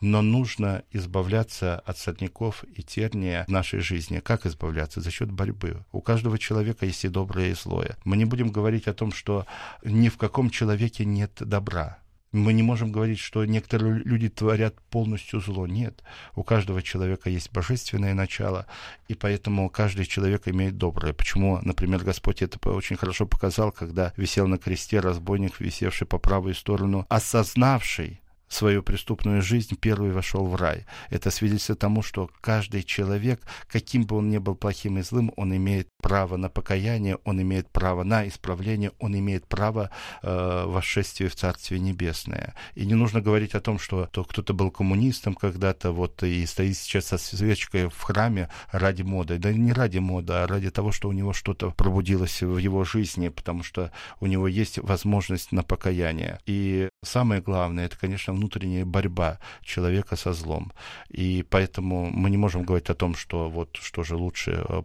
Но 0.00 0.22
нужно 0.22 0.84
избавляться 0.92 1.80
от 1.80 1.98
сорняков 1.98 2.64
и 2.72 2.82
терния 2.82 3.44
в 3.46 3.50
нашей 3.50 3.80
жизни. 3.80 4.20
Как 4.20 4.46
избавляться? 4.46 5.00
За 5.00 5.10
счет 5.10 5.30
борьбы. 5.30 5.84
У 5.90 6.00
каждого 6.00 6.38
человека 6.38 6.86
есть 6.86 7.04
и 7.04 7.08
доброе, 7.08 7.50
и 7.50 7.54
злое. 7.54 7.96
Мы 8.04 8.16
не 8.16 8.24
будем 8.24 8.52
говорить 8.52 8.86
о 8.86 8.94
том, 8.94 9.10
что 9.10 9.44
ни 9.82 10.08
в 10.08 10.16
каком 10.16 10.50
человеке 10.50 11.04
нет 11.04 11.32
добра. 11.40 11.98
Мы 12.32 12.52
не 12.52 12.62
можем 12.62 12.92
говорить, 12.92 13.18
что 13.18 13.44
некоторые 13.44 13.94
люди 14.04 14.28
творят 14.28 14.80
полностью 14.90 15.40
зло. 15.40 15.66
Нет. 15.66 16.02
У 16.34 16.42
каждого 16.42 16.82
человека 16.82 17.30
есть 17.30 17.52
божественное 17.52 18.14
начало, 18.14 18.66
и 19.08 19.14
поэтому 19.14 19.70
каждый 19.70 20.04
человек 20.04 20.48
имеет 20.48 20.76
доброе. 20.76 21.12
Почему, 21.12 21.60
например, 21.62 22.04
Господь 22.04 22.42
это 22.42 22.58
очень 22.68 22.96
хорошо 22.96 23.26
показал, 23.26 23.72
когда 23.72 24.12
висел 24.16 24.46
на 24.48 24.58
кресте 24.58 25.00
разбойник, 25.00 25.60
висевший 25.60 26.06
по 26.06 26.18
правую 26.18 26.54
сторону, 26.54 27.06
осознавший 27.08 28.20
свою 28.48 28.82
преступную 28.82 29.42
жизнь, 29.42 29.76
первый 29.80 30.12
вошел 30.12 30.46
в 30.46 30.54
рай. 30.56 30.86
Это 31.10 31.30
свидетельство 31.30 31.74
тому, 31.74 32.02
что 32.02 32.30
каждый 32.40 32.82
человек, 32.82 33.40
каким 33.68 34.04
бы 34.04 34.16
он 34.16 34.30
ни 34.30 34.38
был 34.38 34.54
плохим 34.54 34.98
и 34.98 35.02
злым, 35.02 35.32
он 35.36 35.54
имеет 35.56 35.88
право 36.00 36.36
на 36.36 36.48
покаяние, 36.48 37.18
он 37.24 37.42
имеет 37.42 37.68
право 37.70 38.04
на 38.04 38.26
исправление, 38.28 38.92
он 38.98 39.18
имеет 39.18 39.46
право 39.46 39.90
э, 40.22 40.64
восшествия 40.66 41.28
в 41.28 41.34
Царствие 41.34 41.80
Небесное. 41.80 42.54
И 42.74 42.86
не 42.86 42.94
нужно 42.94 43.20
говорить 43.20 43.54
о 43.54 43.60
том, 43.60 43.78
что 43.78 44.06
то 44.06 44.24
кто-то 44.24 44.54
был 44.54 44.70
коммунистом 44.70 45.34
когда-то, 45.34 45.92
вот 45.92 46.22
и 46.22 46.46
стоит 46.46 46.76
сейчас 46.76 47.06
со 47.06 47.18
свечкой 47.18 47.88
в 47.88 48.00
храме 48.02 48.48
ради 48.70 49.02
моды. 49.02 49.38
Да 49.38 49.52
не 49.52 49.72
ради 49.72 49.98
моды, 49.98 50.34
а 50.34 50.46
ради 50.46 50.70
того, 50.70 50.92
что 50.92 51.08
у 51.08 51.12
него 51.12 51.32
что-то 51.32 51.70
пробудилось 51.70 52.42
в 52.42 52.58
его 52.58 52.84
жизни, 52.84 53.28
потому 53.28 53.62
что 53.62 53.90
у 54.20 54.26
него 54.26 54.46
есть 54.46 54.78
возможность 54.78 55.52
на 55.52 55.62
покаяние. 55.62 56.38
И 56.46 56.88
самое 57.02 57.40
главное, 57.40 57.86
это, 57.86 57.98
конечно, 57.98 58.32
внутренняя 58.36 58.84
борьба 58.84 59.38
человека 59.62 60.16
со 60.16 60.32
злом. 60.32 60.72
И 61.08 61.44
поэтому 61.48 62.10
мы 62.10 62.30
не 62.30 62.36
можем 62.36 62.62
говорить 62.64 62.90
о 62.90 62.94
том, 62.94 63.14
что 63.14 63.50
вот 63.50 63.76
что 63.80 64.02
же 64.02 64.16
лучше 64.16 64.64
э, 64.68 64.82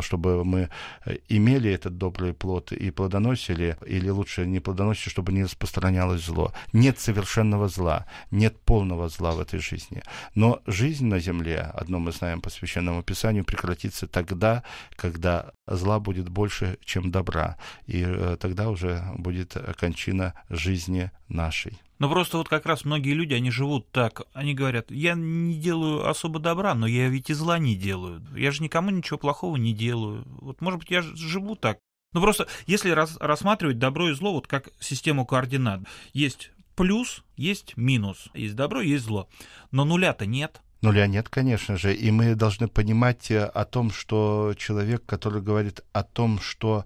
чтобы 0.00 0.44
мы 0.44 0.68
э, 1.04 1.16
имели 1.28 1.70
этот 1.70 1.98
добрый 1.98 2.32
плод 2.32 2.72
и 2.72 2.90
плодоносили, 2.90 3.76
или 3.86 4.08
лучше 4.08 4.46
не 4.46 4.60
плодоносили, 4.60 5.10
чтобы 5.10 5.32
не 5.32 5.44
распространялось 5.44 6.24
зло. 6.24 6.52
Нет 6.72 6.98
совершенного 6.98 7.68
зла, 7.68 8.06
нет 8.30 8.58
полного 8.60 9.08
зла 9.08 9.32
в 9.32 9.40
этой 9.40 9.58
жизни. 9.58 10.02
Но 10.34 10.62
жизнь 10.66 11.06
на 11.06 11.18
земле, 11.18 11.60
одно 11.74 11.98
мы 11.98 12.12
знаем 12.12 12.40
по 12.40 12.50
Священному 12.50 13.02
Писанию, 13.02 13.44
прекратится 13.44 14.06
тогда, 14.06 14.62
когда 14.96 15.52
зла 15.66 16.00
будет 16.00 16.28
больше, 16.28 16.78
чем 16.84 17.10
добра. 17.10 17.56
И 17.86 18.04
э, 18.06 18.36
тогда 18.40 18.70
уже 18.70 19.04
будет 19.16 19.56
кончина 19.78 20.34
жизни 20.48 21.10
нашей. 21.28 21.78
Но 22.04 22.10
просто 22.10 22.36
вот 22.36 22.50
как 22.50 22.66
раз 22.66 22.84
многие 22.84 23.14
люди, 23.14 23.32
они 23.32 23.50
живут 23.50 23.90
так, 23.90 24.24
они 24.34 24.52
говорят, 24.52 24.90
я 24.90 25.14
не 25.14 25.54
делаю 25.54 26.06
особо 26.06 26.38
добра, 26.38 26.74
но 26.74 26.86
я 26.86 27.08
ведь 27.08 27.30
и 27.30 27.32
зла 27.32 27.58
не 27.58 27.74
делаю. 27.74 28.22
Я 28.36 28.50
же 28.50 28.62
никому 28.62 28.90
ничего 28.90 29.18
плохого 29.18 29.56
не 29.56 29.72
делаю. 29.72 30.22
Вот, 30.26 30.60
может 30.60 30.80
быть, 30.80 30.90
я 30.90 31.00
живу 31.00 31.56
так. 31.56 31.78
Ну 32.12 32.20
просто, 32.20 32.46
если 32.66 32.90
рас, 32.90 33.16
рассматривать 33.20 33.78
добро 33.78 34.10
и 34.10 34.12
зло 34.12 34.34
вот 34.34 34.46
как 34.46 34.68
систему 34.80 35.24
координат, 35.24 35.80
есть 36.12 36.50
плюс, 36.76 37.24
есть 37.38 37.74
минус, 37.78 38.28
есть 38.34 38.54
добро, 38.54 38.82
есть 38.82 39.04
зло. 39.04 39.26
Но 39.70 39.86
нуля-то 39.86 40.26
нет. 40.26 40.60
Нуля 40.82 41.06
нет, 41.06 41.30
конечно 41.30 41.78
же. 41.78 41.94
И 41.94 42.10
мы 42.10 42.34
должны 42.34 42.68
понимать 42.68 43.30
э, 43.30 43.46
о 43.46 43.64
том, 43.64 43.90
что 43.90 44.52
человек, 44.58 45.06
который 45.06 45.40
говорит 45.40 45.80
о 45.94 46.02
том, 46.02 46.38
что 46.38 46.84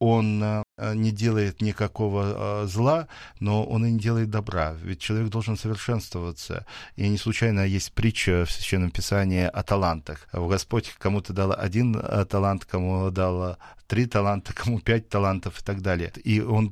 он 0.00 0.42
э, 0.42 0.62
не 0.94 1.12
делает 1.12 1.60
никакого 1.60 2.62
э, 2.64 2.66
зла, 2.66 3.06
но 3.38 3.64
он 3.64 3.84
и 3.84 3.90
не 3.92 3.98
делает 3.98 4.30
добра. 4.30 4.74
Ведь 4.82 4.98
человек 4.98 5.28
должен 5.28 5.56
совершенствоваться. 5.56 6.66
И 6.96 7.06
не 7.06 7.18
случайно 7.18 7.60
есть 7.60 7.92
притча 7.92 8.44
в 8.46 8.50
Священном 8.50 8.90
Писании 8.90 9.44
о 9.44 9.62
талантах. 9.62 10.26
Господь 10.32 10.92
кому-то 10.98 11.32
дал 11.32 11.52
один 11.52 11.96
э, 11.96 12.24
талант, 12.24 12.64
кому 12.64 13.10
дал 13.10 13.58
три 13.90 14.06
таланта, 14.06 14.54
кому 14.54 14.78
пять 14.78 15.08
талантов 15.08 15.60
и 15.60 15.64
так 15.64 15.80
далее. 15.82 16.12
И 16.22 16.40
он 16.40 16.70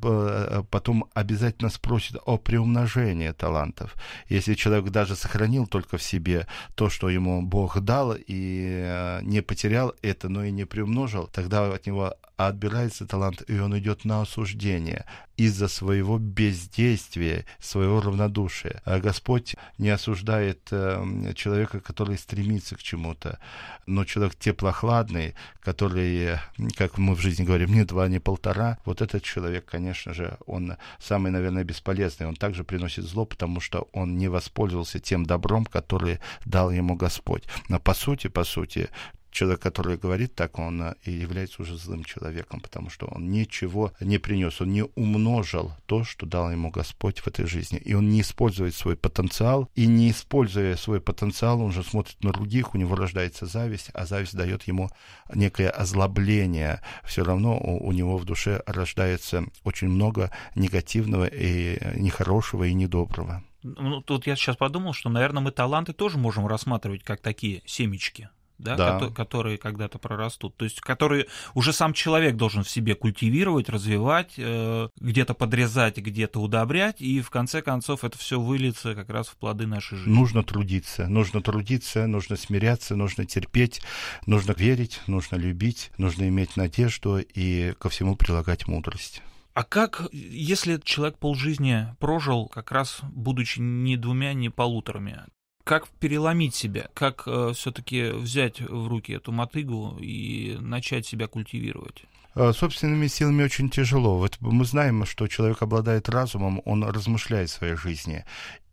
потом 0.70 1.06
обязательно 1.14 1.68
спросит 1.68 2.16
о 2.24 2.38
приумножении 2.38 3.32
талантов. 3.32 3.96
Если 4.28 4.54
человек 4.54 4.90
даже 4.92 5.16
сохранил 5.16 5.66
только 5.66 5.96
в 5.98 6.02
себе 6.02 6.46
то, 6.76 6.88
что 6.88 7.10
ему 7.10 7.42
Бог 7.42 7.80
дал, 7.80 8.14
и 8.16 9.18
не 9.22 9.42
потерял 9.42 9.94
это, 10.00 10.28
но 10.28 10.44
и 10.44 10.52
не 10.52 10.64
приумножил, 10.64 11.26
тогда 11.26 11.66
от 11.74 11.86
него 11.86 12.14
отбирается 12.36 13.04
талант, 13.04 13.42
и 13.48 13.58
он 13.58 13.76
идет 13.76 14.04
на 14.04 14.22
осуждение 14.22 15.04
из-за 15.38 15.68
своего 15.68 16.18
бездействия, 16.18 17.46
своего 17.60 18.00
равнодушия. 18.00 18.82
А 18.84 18.98
Господь 18.98 19.54
не 19.78 19.88
осуждает 19.88 20.68
э, 20.72 21.32
человека, 21.36 21.80
который 21.80 22.18
стремится 22.18 22.76
к 22.76 22.82
чему-то, 22.82 23.38
но 23.86 24.04
человек 24.04 24.34
теплохладный, 24.34 25.34
который, 25.60 26.38
как 26.76 26.98
мы 26.98 27.14
в 27.14 27.20
жизни 27.20 27.44
говорим, 27.44 27.72
не 27.72 27.84
два, 27.84 28.08
не 28.08 28.18
полтора, 28.18 28.78
вот 28.84 29.00
этот 29.00 29.22
человек, 29.22 29.64
конечно 29.64 30.12
же, 30.12 30.36
он 30.46 30.76
самый, 30.98 31.30
наверное, 31.30 31.62
бесполезный. 31.62 32.26
Он 32.26 32.34
также 32.34 32.64
приносит 32.64 33.04
зло, 33.04 33.24
потому 33.24 33.60
что 33.60 33.88
он 33.92 34.18
не 34.18 34.26
воспользовался 34.26 34.98
тем 34.98 35.24
добром, 35.24 35.64
который 35.64 36.18
дал 36.44 36.72
ему 36.72 36.96
Господь. 36.96 37.44
Но 37.68 37.78
по 37.78 37.94
сути, 37.94 38.26
по 38.26 38.42
сути, 38.42 38.88
человек, 39.30 39.60
который 39.60 39.96
говорит 39.96 40.34
так, 40.34 40.58
он 40.58 40.82
э, 40.82 40.94
и 41.04 41.10
является 41.10 41.62
уже 41.62 41.76
злым 41.76 42.04
человеком, 42.04 42.60
потому 42.60 42.90
что 42.90 43.06
он 43.06 43.30
ничего 43.30 43.92
не 44.00 44.18
принес, 44.18 44.60
он 44.60 44.72
не 44.72 44.84
умножил 44.94 45.72
то, 45.86 46.04
что 46.04 46.26
дал 46.26 46.50
ему 46.50 46.70
Господь 46.70 47.20
в 47.20 47.28
этой 47.28 47.46
жизни. 47.46 47.78
И 47.78 47.94
он 47.94 48.08
не 48.08 48.20
использует 48.20 48.74
свой 48.74 48.96
потенциал, 48.96 49.68
и 49.74 49.86
не 49.86 50.10
используя 50.10 50.76
свой 50.76 51.00
потенциал, 51.00 51.60
он 51.60 51.72
же 51.72 51.82
смотрит 51.82 52.22
на 52.22 52.32
других, 52.32 52.74
у 52.74 52.78
него 52.78 52.96
рождается 52.96 53.46
зависть, 53.46 53.90
а 53.94 54.06
зависть 54.06 54.36
дает 54.36 54.64
ему 54.64 54.90
некое 55.34 55.70
озлобление. 55.70 56.80
Все 57.04 57.24
равно 57.24 57.58
у, 57.58 57.88
у 57.88 57.92
него 57.92 58.16
в 58.16 58.24
душе 58.24 58.62
рождается 58.66 59.44
очень 59.64 59.88
много 59.88 60.30
негативного 60.54 61.26
и 61.26 61.78
нехорошего 61.96 62.64
и 62.64 62.74
недоброго. 62.74 63.42
Ну, 63.62 64.00
тут 64.02 64.26
я 64.26 64.36
сейчас 64.36 64.56
подумал, 64.56 64.92
что, 64.92 65.08
наверное, 65.08 65.42
мы 65.42 65.50
таланты 65.50 65.92
тоже 65.92 66.16
можем 66.16 66.46
рассматривать 66.46 67.02
как 67.02 67.20
такие 67.20 67.62
семечки 67.66 68.30
да, 68.58 68.76
да. 68.76 68.98
Ко- 68.98 69.10
которые 69.10 69.58
когда-то 69.58 69.98
прорастут. 69.98 70.56
То 70.56 70.64
есть, 70.64 70.80
которые 70.80 71.26
уже 71.54 71.72
сам 71.72 71.92
человек 71.92 72.36
должен 72.36 72.64
в 72.64 72.70
себе 72.70 72.94
культивировать, 72.94 73.68
развивать, 73.68 74.34
э, 74.36 74.88
где-то 75.00 75.34
подрезать, 75.34 75.98
где-то 75.98 76.40
удобрять, 76.40 77.00
и 77.00 77.20
в 77.20 77.30
конце 77.30 77.62
концов 77.62 78.04
это 78.04 78.18
все 78.18 78.40
выльется 78.40 78.94
как 78.94 79.10
раз 79.10 79.28
в 79.28 79.36
плоды 79.36 79.66
нашей 79.66 79.98
жизни. 79.98 80.12
Нужно 80.12 80.42
трудиться, 80.42 81.06
нужно 81.06 81.40
трудиться, 81.40 82.06
нужно 82.06 82.36
смиряться, 82.36 82.96
нужно 82.96 83.24
терпеть, 83.24 83.80
нужно 84.26 84.52
верить, 84.52 85.00
нужно 85.06 85.36
любить, 85.36 85.90
нужно 85.98 86.28
иметь 86.28 86.56
надежду 86.56 87.18
и 87.18 87.74
ко 87.78 87.88
всему 87.88 88.16
прилагать 88.16 88.66
мудрость. 88.66 89.22
А 89.54 89.64
как, 89.64 90.08
если 90.12 90.80
человек 90.84 91.18
полжизни 91.18 91.88
прожил, 91.98 92.46
как 92.46 92.70
раз 92.70 93.00
будучи 93.02 93.58
не 93.58 93.96
двумя, 93.96 94.32
не 94.32 94.50
полуторами, 94.50 95.24
как 95.68 95.86
переломить 96.00 96.54
себя, 96.54 96.88
как 96.94 97.24
э, 97.26 97.52
все-таки 97.54 98.10
взять 98.12 98.62
в 98.62 98.88
руки 98.88 99.12
эту 99.12 99.32
мотыгу 99.32 99.98
и 100.00 100.56
начать 100.60 101.06
себя 101.06 101.26
культивировать? 101.26 102.04
Э, 102.34 102.52
собственными 102.54 103.06
силами 103.06 103.42
очень 103.42 103.68
тяжело. 103.68 104.16
Вот 104.16 104.38
мы 104.40 104.64
знаем, 104.64 105.04
что 105.04 105.28
человек 105.28 105.60
обладает 105.60 106.08
разумом, 106.08 106.62
он 106.64 106.84
размышляет 106.84 107.50
в 107.50 107.52
своей 107.52 107.76
жизни. 107.76 108.24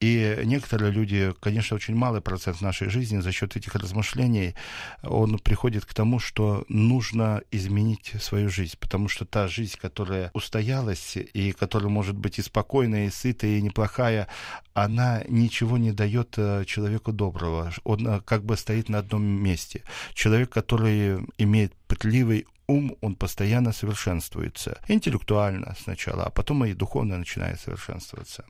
И 0.06 0.42
некоторые 0.44 0.92
люди, 0.92 1.34
конечно, 1.40 1.76
очень 1.76 1.96
малый 1.96 2.22
процент 2.22 2.62
нашей 2.62 2.90
жизни 2.90 3.22
за 3.22 3.32
счет 3.32 3.58
этих 3.58 3.74
размышлений, 3.74 4.54
он 5.02 5.40
приходит 5.40 5.84
к 5.84 5.96
тому, 5.96 6.20
что 6.20 6.64
нужно 6.70 7.42
изменить 7.50 8.14
свою 8.22 8.50
жизнь, 8.50 8.78
потому 8.80 9.10
что 9.10 9.26
та 9.26 9.48
жизнь, 9.48 9.80
которая 9.82 10.30
устоялась 10.34 11.18
и 11.18 11.54
которая 11.54 11.90
может 11.90 12.16
быть 12.16 12.38
и 12.38 12.44
спокойная, 12.44 13.08
и 13.08 13.10
сытая, 13.10 13.58
и 13.58 13.64
неплохая, 13.64 14.28
она 14.76 15.24
ничего 15.28 15.80
не 15.80 15.92
дает 15.92 16.36
э, 16.38 16.66
человеку 16.66 17.12
доброго. 17.12 17.74
Он 17.84 18.08
э, 18.08 18.22
как 18.22 18.46
бы 18.46 18.58
стоит 18.58 18.90
на 18.90 19.00
одном 19.00 19.24
месте. 19.24 19.82
Человек, 20.14 20.52
который 20.52 21.26
имеет 21.40 21.74
пытливый 21.88 22.46
ум, 22.68 22.96
он 23.02 23.16
постоянно 23.16 23.74
совершенствуется. 23.74 24.78
Интеллектуально 24.88 25.76
сначала, 25.82 26.26
а 26.26 26.30
потом 26.30 26.64
и 26.66 26.74
духовно 26.74 27.18
начинает 27.18 27.60
совершенствоваться. 27.60 28.46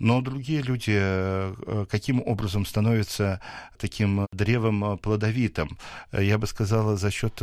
Но 0.00 0.22
другие 0.22 0.62
люди 0.62 0.96
э, 0.96 1.54
э, 1.66 1.86
каким 1.88 2.22
образом 2.24 2.64
становятся 2.64 3.40
таким 3.78 4.26
древом 4.32 4.82
э, 4.84 4.96
плодовитым? 4.96 5.78
Я 6.12 6.38
бы 6.38 6.46
сказала, 6.46 6.96
за 6.96 7.10
счет 7.10 7.42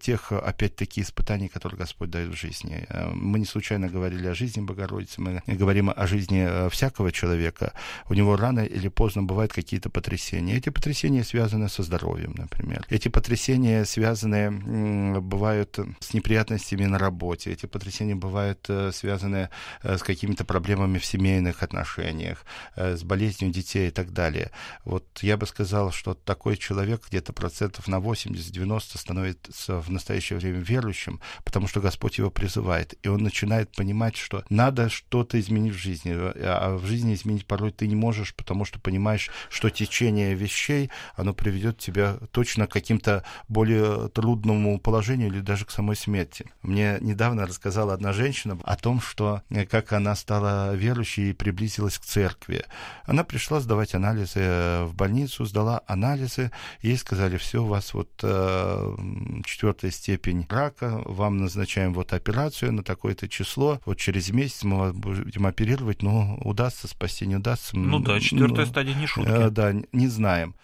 тех, 0.00 0.30
опять-таки, 0.30 1.00
испытаний, 1.00 1.48
которые 1.48 1.78
Господь 1.78 2.10
дает 2.10 2.30
в 2.30 2.36
жизни. 2.36 2.86
Мы 3.14 3.38
не 3.38 3.46
случайно 3.46 3.88
говорили 3.88 4.26
о 4.28 4.34
жизни 4.34 4.60
Богородицы, 4.60 5.20
мы 5.20 5.42
говорим 5.46 5.90
о 5.94 6.06
жизни 6.06 6.68
всякого 6.68 7.10
человека. 7.10 7.72
У 8.10 8.14
него 8.14 8.36
рано 8.36 8.60
или 8.60 8.88
поздно 8.88 9.22
бывают 9.22 9.52
какие-то 9.52 9.88
потрясения. 9.88 10.56
Эти 10.56 10.68
потрясения 10.68 11.24
связаны 11.24 11.68
со 11.68 11.82
здоровьем, 11.82 12.34
например. 12.36 12.84
Эти 12.90 13.08
потрясения 13.08 13.84
связаны, 13.84 15.20
бывают 15.20 15.78
с 16.00 16.12
неприятностями 16.12 16.84
на 16.84 16.98
работе. 16.98 17.52
Эти 17.52 17.66
потрясения 17.66 18.14
бывают 18.14 18.68
связаны 18.92 19.48
с 19.82 20.02
какими-то 20.02 20.44
проблемами 20.44 20.98
в 20.98 21.04
семейных 21.04 21.62
отношениях 21.62 21.93
отношениях, 21.94 22.44
э, 22.76 22.96
с 22.96 23.02
болезнью 23.02 23.52
детей 23.52 23.88
и 23.88 23.90
так 23.90 24.12
далее. 24.12 24.50
Вот 24.84 25.04
я 25.22 25.36
бы 25.36 25.46
сказал, 25.46 25.92
что 25.92 26.14
такой 26.14 26.56
человек 26.56 27.02
где-то 27.08 27.32
процентов 27.32 27.88
на 27.88 28.00
80-90 28.00 28.98
становится 28.98 29.80
в 29.80 29.90
настоящее 29.90 30.38
время 30.38 30.58
верующим, 30.58 31.20
потому 31.44 31.68
что 31.68 31.80
Господь 31.80 32.18
его 32.18 32.30
призывает. 32.30 32.94
И 33.02 33.08
он 33.08 33.22
начинает 33.22 33.74
понимать, 33.76 34.16
что 34.16 34.44
надо 34.50 34.88
что-то 34.88 35.38
изменить 35.40 35.74
в 35.74 35.78
жизни. 35.78 36.12
А 36.14 36.76
в 36.76 36.86
жизни 36.86 37.14
изменить 37.14 37.46
порой 37.46 37.70
ты 37.70 37.86
не 37.86 37.96
можешь, 37.96 38.34
потому 38.34 38.64
что 38.64 38.80
понимаешь, 38.80 39.30
что 39.50 39.70
течение 39.70 40.34
вещей, 40.34 40.90
оно 41.16 41.34
приведет 41.34 41.78
тебя 41.78 42.16
точно 42.32 42.66
к 42.66 42.72
каким-то 42.72 43.24
более 43.48 44.08
трудному 44.08 44.78
положению 44.80 45.28
или 45.28 45.40
даже 45.40 45.64
к 45.64 45.70
самой 45.70 45.96
смерти. 45.96 46.46
Мне 46.62 46.98
недавно 47.00 47.46
рассказала 47.46 47.94
одна 47.94 48.12
женщина 48.12 48.58
о 48.64 48.76
том, 48.76 49.00
что 49.00 49.42
э, 49.50 49.64
как 49.66 49.92
она 49.92 50.14
стала 50.16 50.74
верующей 50.74 51.30
и 51.30 51.32
приблизилась 51.32 51.73
обратилась 51.74 51.98
к 51.98 52.04
церкви. 52.04 52.64
Она 53.04 53.24
пришла 53.24 53.60
сдавать 53.60 53.94
анализы 53.94 54.40
э, 54.40 54.84
в 54.84 54.94
больницу, 54.94 55.44
сдала 55.44 55.82
анализы, 55.86 56.50
ей 56.82 56.96
сказали, 56.96 57.36
все, 57.36 57.62
у 57.62 57.66
вас 57.66 57.94
вот 57.94 58.10
э, 58.22 58.96
четвертая 59.44 59.90
степень 59.90 60.46
рака, 60.48 61.02
вам 61.04 61.38
назначаем 61.38 61.92
вот 61.92 62.12
операцию 62.12 62.72
на 62.72 62.82
такое-то 62.82 63.28
число, 63.28 63.80
вот 63.86 63.98
через 63.98 64.30
месяц 64.30 64.64
мы 64.64 64.78
вас 64.78 64.92
будем 64.92 65.46
оперировать, 65.46 66.02
но 66.02 66.36
удастся 66.44 66.88
спасти, 66.88 67.26
не 67.26 67.36
удастся. 67.36 67.76
Ну 67.76 67.98
да, 67.98 68.20
четвертая 68.20 68.66
ну, 68.66 68.70
стадия 68.70 68.94
не 68.94 69.06
шутки. 69.06 69.30
Э, 69.30 69.50
да, 69.50 69.74
не 69.92 70.08
знаем. 70.08 70.54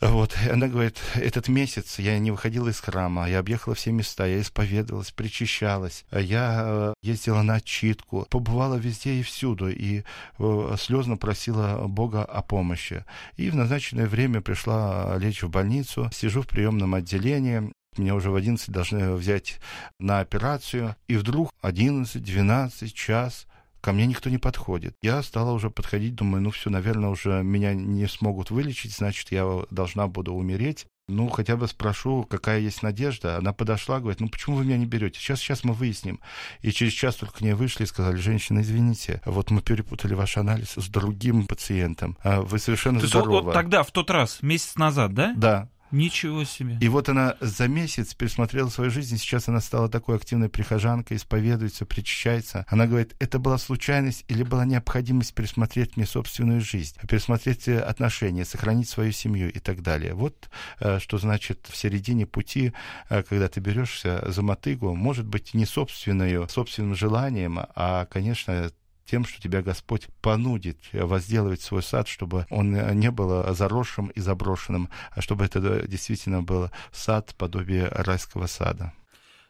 Вот, 0.00 0.36
она 0.50 0.68
говорит, 0.68 0.98
этот 1.14 1.48
месяц 1.48 1.98
я 1.98 2.18
не 2.18 2.30
выходила 2.30 2.68
из 2.68 2.80
храма, 2.80 3.28
я 3.30 3.38
объехала 3.38 3.74
все 3.74 3.92
места, 3.92 4.26
я 4.26 4.42
исповедовалась, 4.42 5.10
причащалась, 5.10 6.04
я 6.10 6.62
э, 6.64 6.94
ездила 7.02 7.40
на 7.40 7.54
отчитку, 7.54 8.26
побывала 8.28 8.74
везде 8.74 9.14
и 9.14 9.22
всюду, 9.22 9.70
и 9.70 10.02
э, 10.38 10.76
слезно 10.78 11.16
просила 11.16 11.86
Бога 11.86 12.24
о 12.24 12.42
помощи. 12.42 13.06
И 13.38 13.48
в 13.48 13.54
назначенное 13.54 14.06
время 14.06 14.42
пришла 14.42 15.16
лечь 15.16 15.42
в 15.42 15.48
больницу, 15.48 16.10
сижу 16.12 16.42
в 16.42 16.46
приемном 16.46 16.94
отделении, 16.94 17.72
меня 17.96 18.14
уже 18.14 18.30
в 18.30 18.36
11 18.36 18.68
должны 18.70 19.14
взять 19.14 19.58
на 19.98 20.20
операцию, 20.20 20.96
и 21.08 21.16
вдруг 21.16 21.50
11, 21.62 22.22
12, 22.22 22.92
час, 22.92 23.46
ко 23.86 23.92
мне 23.92 24.04
никто 24.06 24.28
не 24.28 24.38
подходит. 24.38 24.96
Я 25.00 25.22
стала 25.22 25.52
уже 25.52 25.70
подходить, 25.70 26.16
думаю, 26.16 26.42
ну 26.42 26.50
все, 26.50 26.70
наверное, 26.70 27.08
уже 27.08 27.44
меня 27.44 27.72
не 27.72 28.08
смогут 28.08 28.50
вылечить, 28.50 28.92
значит, 28.92 29.30
я 29.30 29.62
должна 29.70 30.08
буду 30.08 30.34
умереть. 30.34 30.86
Ну, 31.06 31.28
хотя 31.28 31.54
бы 31.54 31.68
спрошу, 31.68 32.24
какая 32.28 32.58
есть 32.58 32.82
надежда. 32.82 33.36
Она 33.36 33.52
подошла, 33.52 34.00
говорит, 34.00 34.18
ну 34.18 34.28
почему 34.28 34.56
вы 34.56 34.64
меня 34.64 34.76
не 34.76 34.86
берете? 34.86 35.20
Сейчас, 35.20 35.38
сейчас 35.38 35.62
мы 35.62 35.72
выясним. 35.72 36.18
И 36.62 36.72
через 36.72 36.94
час 36.94 37.14
только 37.14 37.34
к 37.34 37.40
ней 37.42 37.52
вышли 37.52 37.84
и 37.84 37.86
сказали, 37.86 38.16
женщина, 38.16 38.58
извините, 38.58 39.22
вот 39.24 39.52
мы 39.52 39.62
перепутали 39.62 40.14
ваш 40.14 40.36
анализ 40.36 40.72
с 40.74 40.88
другим 40.88 41.46
пациентом. 41.46 42.18
А 42.24 42.40
вы 42.40 42.58
совершенно 42.58 42.98
То 42.98 43.06
здоровы. 43.06 43.42
Вот 43.42 43.52
тогда, 43.52 43.84
в 43.84 43.92
тот 43.92 44.10
раз, 44.10 44.42
месяц 44.42 44.74
назад, 44.74 45.14
да? 45.14 45.32
Да. 45.36 45.68
Ничего 45.90 46.44
себе. 46.44 46.78
И 46.80 46.88
вот 46.88 47.08
она 47.08 47.36
за 47.40 47.68
месяц 47.68 48.14
пересмотрела 48.14 48.68
свою 48.68 48.90
жизнь, 48.90 49.14
и 49.14 49.18
сейчас 49.18 49.48
она 49.48 49.60
стала 49.60 49.88
такой 49.88 50.16
активной 50.16 50.48
прихожанкой, 50.48 51.16
исповедуется, 51.16 51.86
причащается. 51.86 52.66
Она 52.68 52.86
говорит, 52.86 53.14
это 53.18 53.38
была 53.38 53.58
случайность 53.58 54.24
или 54.28 54.42
была 54.42 54.64
необходимость 54.64 55.34
пересмотреть 55.34 55.96
мне 55.96 56.06
собственную 56.06 56.60
жизнь, 56.60 56.96
пересмотреть 57.08 57.68
э, 57.68 57.78
отношения, 57.78 58.44
сохранить 58.44 58.88
свою 58.88 59.12
семью 59.12 59.52
и 59.52 59.58
так 59.58 59.82
далее. 59.82 60.14
Вот 60.14 60.48
э, 60.80 60.98
что 60.98 61.18
значит 61.18 61.66
в 61.70 61.76
середине 61.76 62.26
пути, 62.26 62.72
э, 63.08 63.22
когда 63.22 63.48
ты 63.48 63.60
берешься 63.60 64.24
за 64.26 64.42
мотыгу, 64.42 64.94
может 64.94 65.26
быть, 65.26 65.54
не 65.54 65.66
собственную, 65.66 66.48
собственным 66.48 66.94
желанием, 66.94 67.60
а, 67.74 68.06
конечно, 68.06 68.70
тем, 69.06 69.24
что 69.24 69.40
тебя 69.40 69.62
Господь 69.62 70.08
понудит 70.20 70.78
возделывать 70.92 71.62
свой 71.62 71.82
сад, 71.82 72.08
чтобы 72.08 72.46
он 72.50 72.72
не 72.98 73.10
был 73.10 73.54
заросшим 73.54 74.08
и 74.08 74.20
заброшенным, 74.20 74.90
а 75.12 75.22
чтобы 75.22 75.44
это 75.44 75.86
действительно 75.86 76.42
был 76.42 76.70
сад, 76.92 77.34
подобие 77.38 77.88
райского 77.88 78.46
сада. 78.46 78.92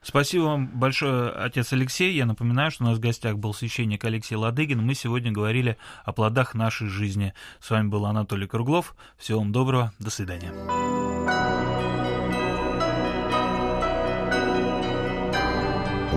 Спасибо 0.03 0.45
вам 0.45 0.69
большое, 0.69 1.31
отец 1.31 1.73
Алексей. 1.73 2.15
Я 2.15 2.27
напоминаю, 2.27 2.71
что 2.71 2.85
у 2.85 2.87
нас 2.87 2.99
в 2.99 3.01
гостях 3.01 3.39
был 3.39 3.53
священник 3.53 4.05
Алексей 4.05 4.37
Ладыгин. 4.37 4.81
Мы 4.81 4.95
сегодня 4.95 5.33
говорили 5.33 5.79
о 6.05 6.13
плодах 6.13 6.55
нашей 6.55 6.87
жизни. 6.87 7.35
С 7.59 7.71
вами 7.71 7.89
был 7.89 8.07
Анатолий 8.07 8.47
Круглов. 8.47 8.95
Всего 9.19 9.41
вам 9.41 9.51
доброго. 9.51 9.93
До 9.99 10.11
свидания. 10.11 10.53